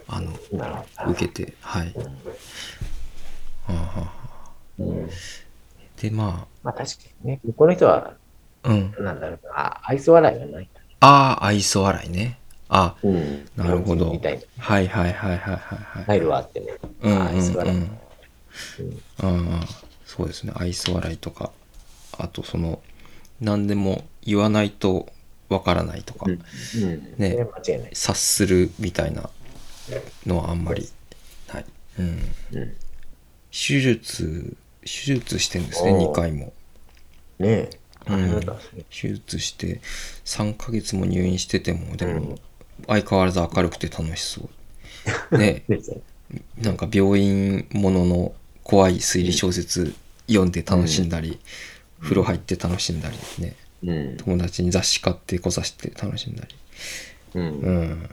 [0.08, 0.32] あの、
[1.10, 1.94] 受けて、はい。
[1.94, 2.02] は
[3.68, 5.08] あはあは
[6.00, 8.14] で、ままあ確かにね、向こうの人は、
[8.62, 8.94] あ、うん。
[8.98, 10.68] なんだろうな、あ愛想笑いがない。
[11.00, 12.38] ああ、愛想笑いね。
[12.68, 13.48] あうん。
[13.56, 14.08] なるほど。
[14.08, 14.20] はい
[14.58, 16.04] はいはいはいはいはい。
[16.04, 16.66] 入るはあっても。
[17.02, 17.78] うんうんあ愛想笑い。
[17.78, 19.60] うん。
[20.14, 20.52] そうですね。
[20.54, 21.52] 愛想笑いとか、
[22.18, 22.82] あとその、
[23.40, 25.10] 何でも言わないと
[25.48, 26.32] わからないとか、うん。
[26.32, 27.14] うん。
[27.16, 27.46] ね。
[27.94, 29.30] 察するみたいな
[30.26, 30.86] のはあんまり
[31.52, 31.64] ない。
[31.98, 32.18] うん。
[32.52, 32.74] うん。
[33.50, 36.52] 手術、手術してんですね、おー2回も。
[37.38, 37.70] ねえ。
[38.08, 38.40] うん
[38.90, 39.80] 手術して
[40.24, 42.38] 3ヶ月も入院しててもでもうん
[42.88, 44.50] 相変わらず明るくて楽しそ
[45.30, 45.62] うね
[46.58, 49.94] なんか病院ものの怖い推理小説
[50.28, 51.38] 読んで楽しんだり、
[52.00, 54.16] 風呂入って楽しんだりねうん。
[54.16, 56.54] 友達に雑誌買ってこさして楽しんだり
[57.34, 57.48] うん。
[57.60, 58.08] うん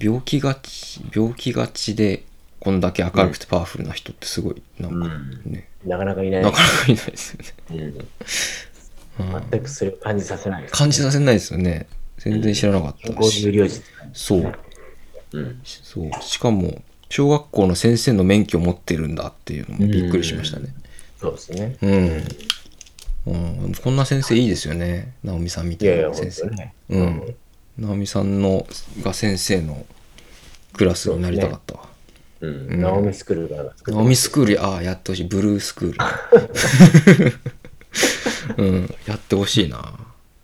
[0.00, 2.24] 病気がち病気がちで
[2.58, 6.42] こんだけ明るくてパワフルな人ってすごいなんかうんね、なかなかいない。
[6.42, 7.78] なかなかいないですよね、うん。
[7.80, 10.66] うん全くそれを感じさせない。
[10.70, 11.86] 感じさせないですよね
[12.18, 13.80] 全然知らなかったし。
[14.12, 14.54] そう
[15.32, 15.60] うん。
[15.62, 20.74] そうしかも小学校の先生の免許を持ってるんだっていうのもびっくりしましたね
[21.20, 21.76] そうですね。
[23.26, 26.74] うん、うん、こんな先生いいですよね直美さんみたいいやいや、な先生本当ね。
[26.90, 27.34] うん
[27.78, 28.66] 直美さんの
[29.02, 29.84] が先生の
[30.74, 31.94] クラスになりたかったわ
[32.40, 32.80] ううん。
[32.80, 35.24] ナオミスクールがナオミスクール、ああ、やってほしい。
[35.24, 37.38] ブルースクール。
[38.62, 39.94] うん、やってほしいな。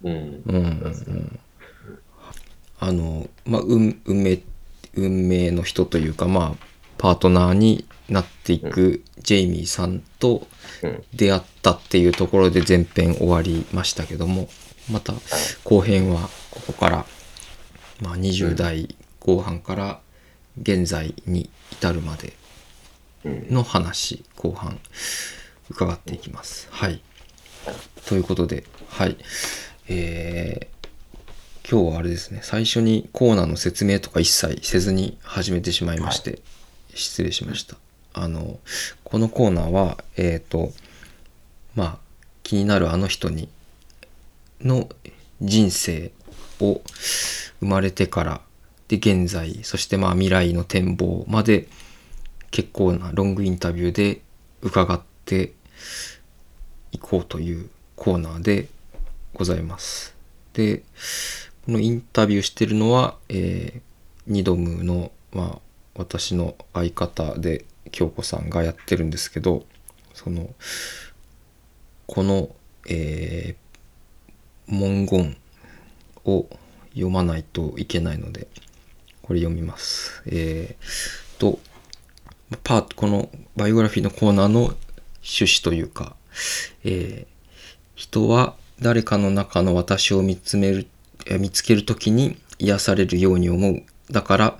[0.02, 0.12] うん。
[0.12, 1.38] うんうんうん。
[2.78, 4.40] あの、まあ、運運命、
[4.94, 6.66] 運命の人というか、まあ、
[6.98, 10.46] パートナーになっていくジェイミーさんと
[10.82, 11.04] うん。
[11.14, 14.48] 出会ったっていうところで前編終わりましたけども、
[14.90, 15.12] また
[15.64, 17.06] 後編はここから、
[18.00, 20.00] まあ、20代後半から
[20.60, 22.32] 現在に至るまで
[23.24, 23.46] うん。
[23.50, 24.78] の話後半
[25.68, 26.68] 伺っていきます。
[26.70, 27.02] はい。
[28.06, 29.16] ということで、はい。
[29.88, 30.79] えー
[31.70, 36.40] 今日はあれですね、最初にコーナーの説明とか一切せずに始めてしまいまして、
[36.96, 37.76] 失礼しました。
[38.12, 38.58] あの、
[39.04, 40.72] このコーナーは、えっ、と、
[41.76, 41.98] まあ、
[42.42, 43.48] 気になるあの人に、
[44.60, 44.88] の
[45.40, 46.10] 人生
[46.60, 46.80] を
[47.60, 48.40] 生まれてから、
[48.88, 51.68] で、現在、そしてまあ未来の展望まで、
[52.50, 54.22] 結構なロングインタビューで
[54.60, 55.52] 伺って
[56.90, 58.66] いこうというコーナーで
[59.34, 60.16] ございます。
[60.52, 60.84] で、こ
[61.64, 63.80] このインタビューしてるのは、えー
[64.26, 65.58] ニドムの、まあ、
[65.94, 69.64] 私の相方で京子さんがやってるんですけど、
[70.14, 70.50] その、
[72.06, 72.50] この、
[72.88, 73.70] えー
[74.72, 75.36] 文言
[76.24, 76.46] を
[76.90, 78.46] 読まないといけないので、
[79.22, 80.22] これ読みます。
[80.26, 81.58] えーと、
[82.62, 86.14] パート、このバイオグラフィーのコーナーの趣旨というか、
[86.84, 87.40] えー
[87.96, 90.86] 人は誰かの中の私を見つめる、
[91.38, 93.82] 見つけるときに癒されるように思う。
[94.10, 94.58] だから、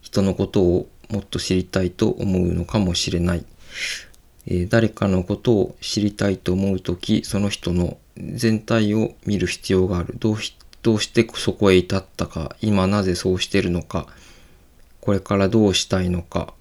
[0.00, 3.44] 人のことをもっと知りたいと思うのかもしれない。
[4.46, 10.16] え誰かのことを知りたいと思うとき、その人の全体を見る必要がある。
[10.18, 14.06] どうしどうしてそこへ至ったか、今なぜそうしてるのか、
[15.00, 16.54] これからどうしたいのか、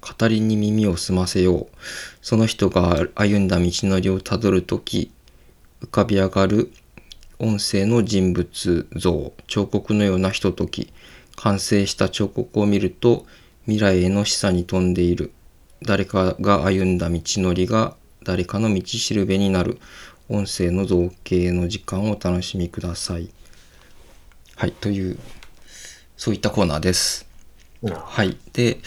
[0.00, 1.66] 語りに耳を澄ませよう。
[2.22, 5.10] その人が歩んだ道のりをたどるとき、
[5.82, 6.72] 浮かび上がる
[7.40, 10.92] 音声の人物像、彫刻のようなひととき、
[11.36, 13.26] 完成した彫刻を見ると、
[13.64, 15.32] 未来への示唆に富んでいる。
[15.82, 19.78] 誰かが歩んだ道のりが誰かの道しるべになる。
[20.28, 23.30] 音声の造形の時間をお楽しみください。
[24.56, 25.18] はい、という、
[26.16, 27.26] そういったコーナーです。
[27.82, 28.36] うんはい。
[28.52, 28.78] で、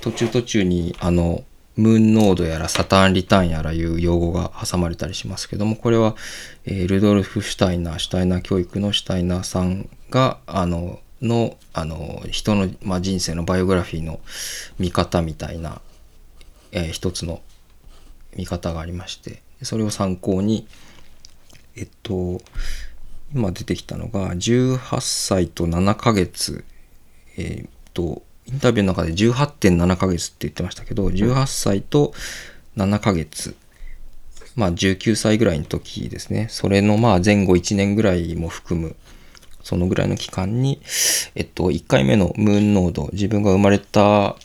[0.00, 1.44] 途中途中に、あの、
[1.80, 6.14] ムーンノードやらサターンリターンやらいう用語が挟まれたりしますけども、これは、
[6.66, 14.20] えルドルフ・シュタイナー、シュタイナー教育のシュタイナーさんが、あの、の、あの、人の、まあ、人生のバイオグラフィーの
[14.78, 15.80] 見方みたいな、
[16.72, 17.40] えー一つの
[18.36, 20.66] 見方がありまして、それを参考に、
[21.76, 22.40] えっと、
[23.34, 26.64] 今出てきたのが、18歳と7ヶ月、
[27.36, 28.22] えーっと、
[28.52, 32.12] インタビューの中で18.7ヶ月って言ってましたけど、18歳と
[32.76, 33.54] 7ヶ月、
[34.56, 36.48] まあ19歳ぐらいの時ですね。
[36.50, 38.96] それのまあ前後1年ぐらいも含む、
[39.62, 40.80] そのぐらいの期間に、
[41.36, 44.36] えっと、1回目のムーンノード、自分が生まれた、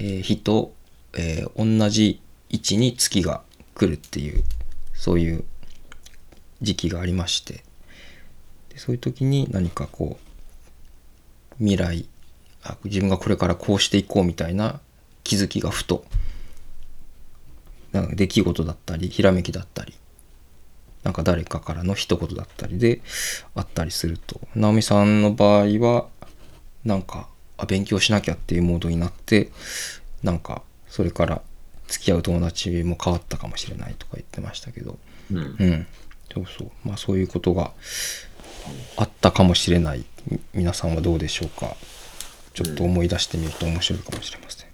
[0.00, 0.72] えー日と、
[1.14, 3.42] えー同じ位置に月が
[3.74, 4.42] 来るっていう、
[4.94, 5.44] そういう
[6.60, 7.62] 時期がありまして、
[8.70, 12.15] でそういう時に何かこう、未来あ
[12.84, 14.80] 自分がこれからこうしていこうみたいな
[15.24, 16.04] 気づきがふと
[17.92, 19.94] なんか出来事だったりひらめきだったり
[21.02, 23.00] なんか誰かからの一言だったりで
[23.54, 26.06] あったりすると直美さんの場合は
[26.84, 29.50] なんかあ勉強しなきゃっていうモードになって
[30.22, 31.42] なんかそれから
[31.88, 34.98] 付き合う友達も変わったかもしれないとか言ってましたけど
[35.30, 35.38] うん。
[35.38, 35.86] うん、
[36.32, 36.70] そうそう。
[36.84, 37.70] まあそういうことが
[38.96, 40.04] あったかもしれない。
[40.28, 41.76] み皆さんはどうでしょうか？
[42.56, 44.68] ちょっと思い出してみると面白いかもしれません。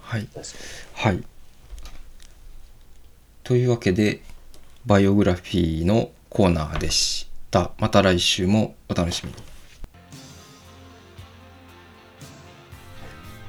[0.00, 0.26] はい。
[0.94, 1.22] はい。
[3.44, 4.22] というわけで、
[4.86, 7.72] バイオグラフィーのコーナーでした。
[7.78, 9.36] また来週もお楽しみに。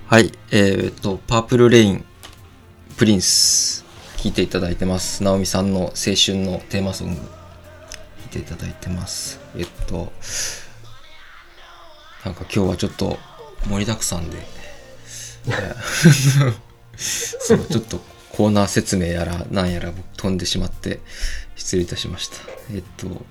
[0.06, 0.34] はい。
[0.52, 2.04] えっ、と、パープルレイン、
[2.98, 3.86] プリンス、
[4.18, 5.24] 聴いていただいてます。
[5.24, 7.26] ナオミさんの青春のテーマソング、聴
[8.26, 9.40] いていただいてます。
[9.56, 10.12] えっと、
[12.26, 13.18] なんか今日はちょっと
[13.68, 14.38] 盛りだくさんで、
[16.97, 18.01] そう、ちょっと
[18.32, 20.99] コーナー説明やらなんやら僕飛んでしまって
[21.55, 22.36] 失礼いたしました。
[22.74, 23.26] えっと、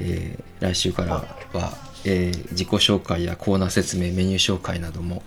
[0.00, 1.14] えー来週から
[1.52, 5.22] は、えー自己紹介やコーナー説明、メニュー紹介なども、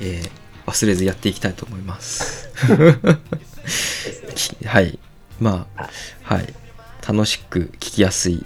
[0.00, 0.30] えー
[0.66, 2.48] 忘れずやっていきたいと思います。
[4.36, 4.98] きはい。
[5.40, 5.88] まあ、
[6.22, 6.54] はい。
[7.06, 8.44] 楽しく聞きやすい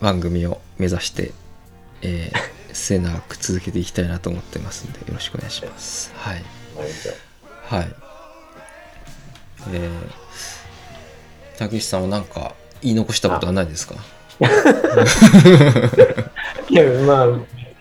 [0.00, 1.32] 番組を目指して、
[2.02, 6.12] えー末永く続けていきたいなと思ってますんでよろしくお願いします。
[6.16, 6.42] はい。
[7.64, 7.88] はい。
[9.72, 13.94] えー、たけしさんは何か言い残したことはないですか？
[16.68, 17.26] いや、まあ、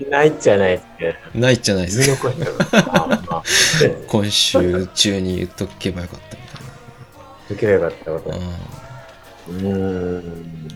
[0.10, 1.40] ないっちゃないですけど。
[1.42, 2.32] ないじゃないです か
[4.08, 6.62] 今週中に言っとけばよかったみたい
[7.52, 8.30] 受ければよかったこと。
[8.30, 9.68] な、うー
[10.20, 10.70] ん。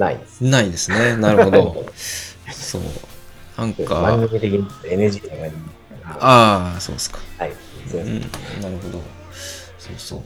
[0.00, 0.44] ないです。
[0.44, 1.86] うん、ないですねなるほど
[2.52, 2.82] そう
[3.56, 5.52] なん番か組的に NG があり
[6.18, 7.52] ああそうですかはい。
[7.86, 8.20] すいませんうん、
[8.62, 9.02] なるほど。
[9.78, 10.22] そうそう。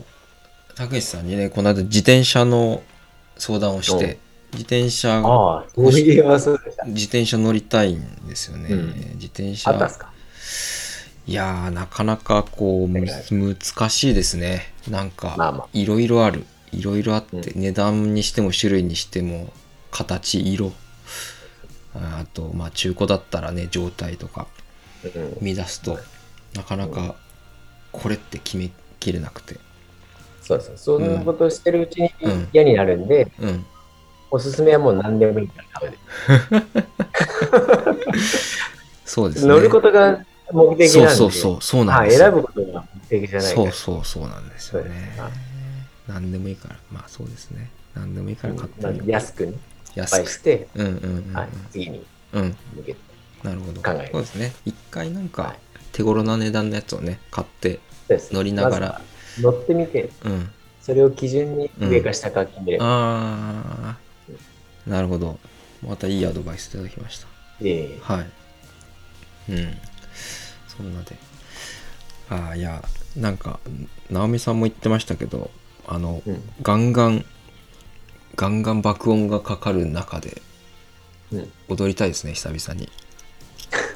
[0.75, 2.81] たけしさんにね、この間自転車の
[3.37, 4.17] 相談をして、
[4.53, 5.65] 自転車、ああ。
[5.77, 8.69] 自転車乗りたいんですよね。
[8.71, 9.71] うん自転車。
[9.71, 10.11] あったっすか？
[11.27, 14.73] いやー、なかなかこう、む難しいですね。
[14.89, 16.45] なんか、いろいろある。
[16.71, 19.51] いろいろあって、う値段にしても種類にしても、
[19.95, 20.73] 形、色。
[21.95, 24.47] ああと、まあ中古だったらね、状態とか
[25.03, 25.37] うん。
[25.39, 25.97] 見出すと、
[26.53, 27.15] なかなか
[27.93, 28.69] これって決め
[28.99, 29.57] きれなくて。
[30.41, 30.83] そうです。
[30.83, 33.65] そんなことしてるうちにうん嫌になるんで、うん。
[34.31, 35.91] おすすめはもう何でもいいから食
[36.51, 36.67] べて。
[39.05, 39.47] そうですね。
[39.47, 40.87] 乗ることが目的なんで。
[40.89, 42.31] そうそうそう、そうなんはい、ですよ。
[42.31, 43.53] 選ぶことが目的じゃない。
[43.53, 45.17] そうそうそうなんですよね。
[46.07, 47.69] 何でもいいから、まあそうですね。
[47.95, 49.11] 何でもいいから買ってまあみよう。
[49.11, 49.53] 安くね、
[49.95, 50.11] 安く。
[50.17, 50.93] 倍して、うんうん
[51.29, 51.33] うん。
[51.33, 52.55] はい、次にうん。
[52.75, 52.99] 向けて。
[53.43, 53.81] なるほど。
[53.81, 54.53] 考えるそうですね。
[54.65, 55.59] 一回なんはかい
[55.91, 57.79] 手頃な値段のやつをね、買って、
[58.31, 59.01] 乗りながら
[59.41, 60.49] ま乗ってみて、うん。
[60.81, 62.85] それを基準に上か下か決めれば。
[62.87, 65.39] あー、なるほど。
[65.81, 67.27] またいいアドバイスいただきました。
[67.61, 69.51] ええはい。
[69.51, 69.77] うん。
[70.67, 71.15] そんなで。
[72.29, 72.83] ああ、いや、
[73.15, 73.59] なんか、
[74.09, 75.49] 直美さんも言ってましたけど、
[75.87, 77.25] あの、うんガンガン、
[78.35, 80.41] ガンガン爆音がかかる中で
[81.31, 82.89] うん踊りたいですね、久々に。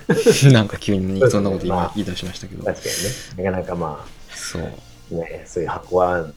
[0.52, 2.64] なんか急にそんなこと今まあ言い出しましたけど。
[2.64, 2.90] 確か
[3.38, 4.64] にね、なかなかまそう。
[4.64, 6.28] あ、ね、そういう箱は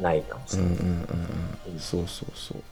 [0.00, 0.72] ないかもしれない。
[0.72, 1.80] うんうんうんうん。
[1.80, 2.62] そうそうそう。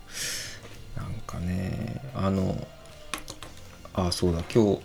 [0.98, 2.66] なんかね、あの、
[3.92, 4.80] あ、そうだ、今日、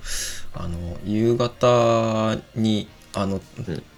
[0.53, 3.41] あの、夕方に、あの、ん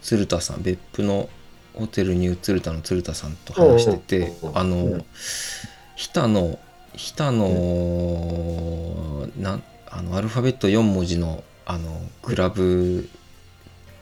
[0.02, 1.30] 鶴田さん、別府の
[1.74, 5.06] ホテルニュー鶴田の鶴田さんと話しててあのうん、
[5.96, 6.60] 日田の、
[6.94, 13.10] 日田の、なん、あの、アルファベット4文字の、あの、クラブ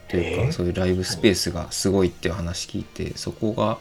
[0.10, 0.52] というか、えー？
[0.52, 3.78] そういうライブスペースがすごいっていう話聞いて、そこが、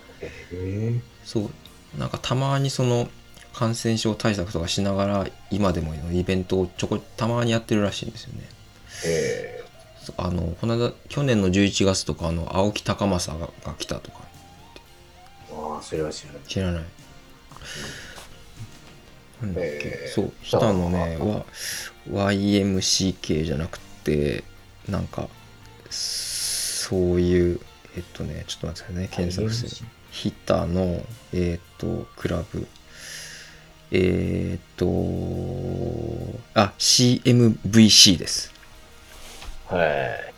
[0.52, 1.50] えそう
[1.98, 3.08] なんかたまにその
[3.52, 8.48] 感染症対策とかしながら今でもイベントをちょこたまにやってるらしいんですよね。
[9.06, 9.59] え
[10.16, 14.18] そうあのこの間去年の11月とかあの青木高政がが来たとか。
[15.52, 16.42] ああ、それは知らない。
[16.46, 16.84] 知らない。
[19.42, 21.44] なんだっけ、えーそう日田のねは。
[22.10, 24.44] YMCK じゃなくて
[24.88, 25.28] なんか
[25.90, 27.60] そういう
[27.96, 29.08] えっとねちょっと待ってくださいね。
[29.10, 31.02] 検索する日田の
[31.32, 32.66] えっ、とクラブ。
[33.92, 34.86] えっ、と
[36.54, 38.52] あ CMVC です。
[38.52, 38.59] はい。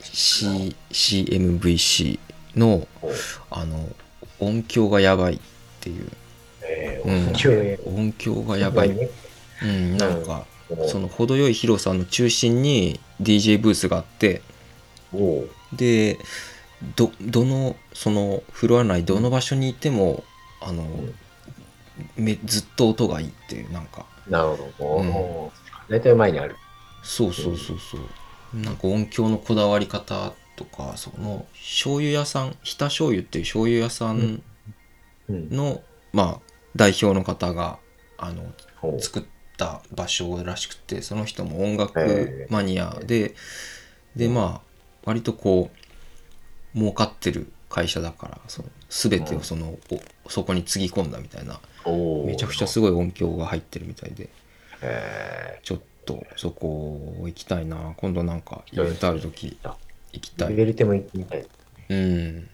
[0.01, 2.19] C CMVC
[2.55, 3.11] のお
[3.49, 3.89] あの
[4.39, 5.39] 音響がやばいっ
[5.79, 6.07] ていう。
[6.61, 7.11] えうん。
[7.11, 9.09] ー、音響や音響がやばい、ね。
[9.63, 10.85] うん、なんか、う。
[10.85, 14.41] んその程よい広さの中心に DJ ブースがあって。
[15.73, 16.17] で
[16.95, 20.23] どどのそのフロア内どの場所にいても
[20.59, 20.87] あの、
[22.15, 24.05] めずっと音がいいっていうなんか。
[24.27, 25.49] なるほど。
[25.89, 25.93] うん。
[25.93, 26.55] 大体前にある。
[27.03, 28.01] そうそうそうそう
[28.53, 34.43] なんか音響のこだわり方とかその醤油屋さん日田醤油っていう醤油屋さん
[35.29, 35.49] うん。
[35.49, 35.81] の、
[36.11, 37.79] まあ代表の方が
[38.17, 38.53] あの
[38.99, 39.23] 作っ
[39.57, 43.35] た場所らしくてその人も音楽へマニアで、
[44.15, 45.69] でまあ割とこ
[46.75, 49.77] う儲かってる会社だからその全てをその、
[50.25, 51.59] おそこにつぎ込んだみたいな
[52.25, 54.29] めちゃくちゃすごい音響が入ってるみたいで。
[54.81, 57.93] えちょっとそこ行きたいな。
[57.97, 59.73] 今度なんかイベントある時ー
[60.13, 60.49] 行きたい。
[60.49, 61.45] リベルテも行ってみたい。
[61.89, 62.37] うん。
[62.37, 62.49] ん？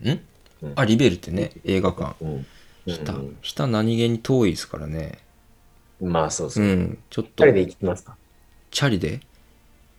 [0.61, 0.73] うん。
[0.75, 2.15] あリベルってね映画館。
[2.23, 2.45] うん。
[2.85, 5.19] 日田うん日田何気に遠いですからね。
[6.01, 6.63] まあそうそう。
[6.63, 6.67] う。
[6.67, 6.97] 二ん。
[7.09, 7.43] ちょっと。
[7.45, 8.15] 人で行きますか？
[8.71, 9.19] チャリで？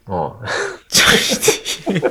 [0.06, 0.46] ああ。
[0.88, 2.10] チャリで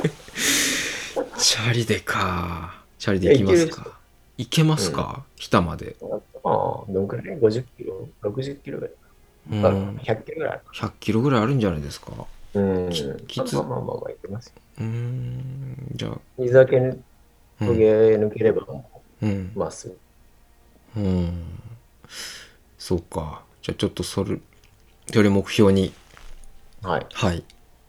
[1.38, 4.00] チャリでかチャリで行きますか？
[4.38, 5.98] 行けますか、日田まで。
[6.02, 8.94] ああ、どんくらい ?50 キロ ?60 キロぐらい？
[9.50, 9.66] うん。
[9.66, 9.70] あ
[10.04, 10.62] 100キロぐらいある。
[10.74, 12.12] 100キロぐらいあるんじゃないですか。
[12.54, 12.90] うん。
[12.90, 13.56] ききつ。
[13.56, 14.48] まあまあまあまあ行けます。
[14.48, 14.54] よ。
[14.80, 16.18] うーんじゃあ。
[16.38, 17.04] 水だけう
[17.60, 18.66] 遂ん、げ抜ければ、
[19.22, 19.52] うん。
[19.56, 19.88] まあす
[20.96, 21.02] ぐ。
[21.02, 21.46] うん、
[22.78, 23.44] そうか。
[23.62, 24.40] じゃあちょっとそれ
[25.12, 25.94] それ目標に。
[26.82, 27.06] はい。
[27.14, 27.44] はい。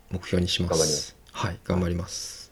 [0.09, 0.73] 目標にします。
[0.73, 1.15] 頑張ります。
[1.31, 2.51] はい頑張ります。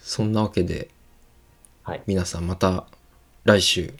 [0.00, 0.90] そんなわけで
[1.82, 2.02] はい。
[2.06, 2.86] 皆さんまた
[3.44, 3.94] 来週。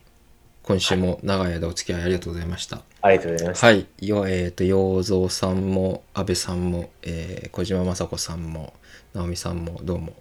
[0.63, 3.65] 今週も長い間お付き合いありがとうございましたありがとうございます。
[3.65, 3.87] はい。
[4.01, 8.73] よえっ、と洋蔵さんも安倍さんも、えー小島雅子さんも
[9.13, 10.15] 直美さんもどうも、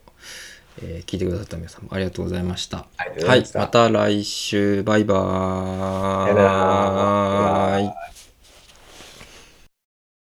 [0.81, 2.87] えー聞いてくださった皆さんもありがとうございました。
[3.05, 3.27] いました。
[3.29, 3.43] はい。
[3.65, 4.83] また来週。
[4.83, 8.12] バイバーイ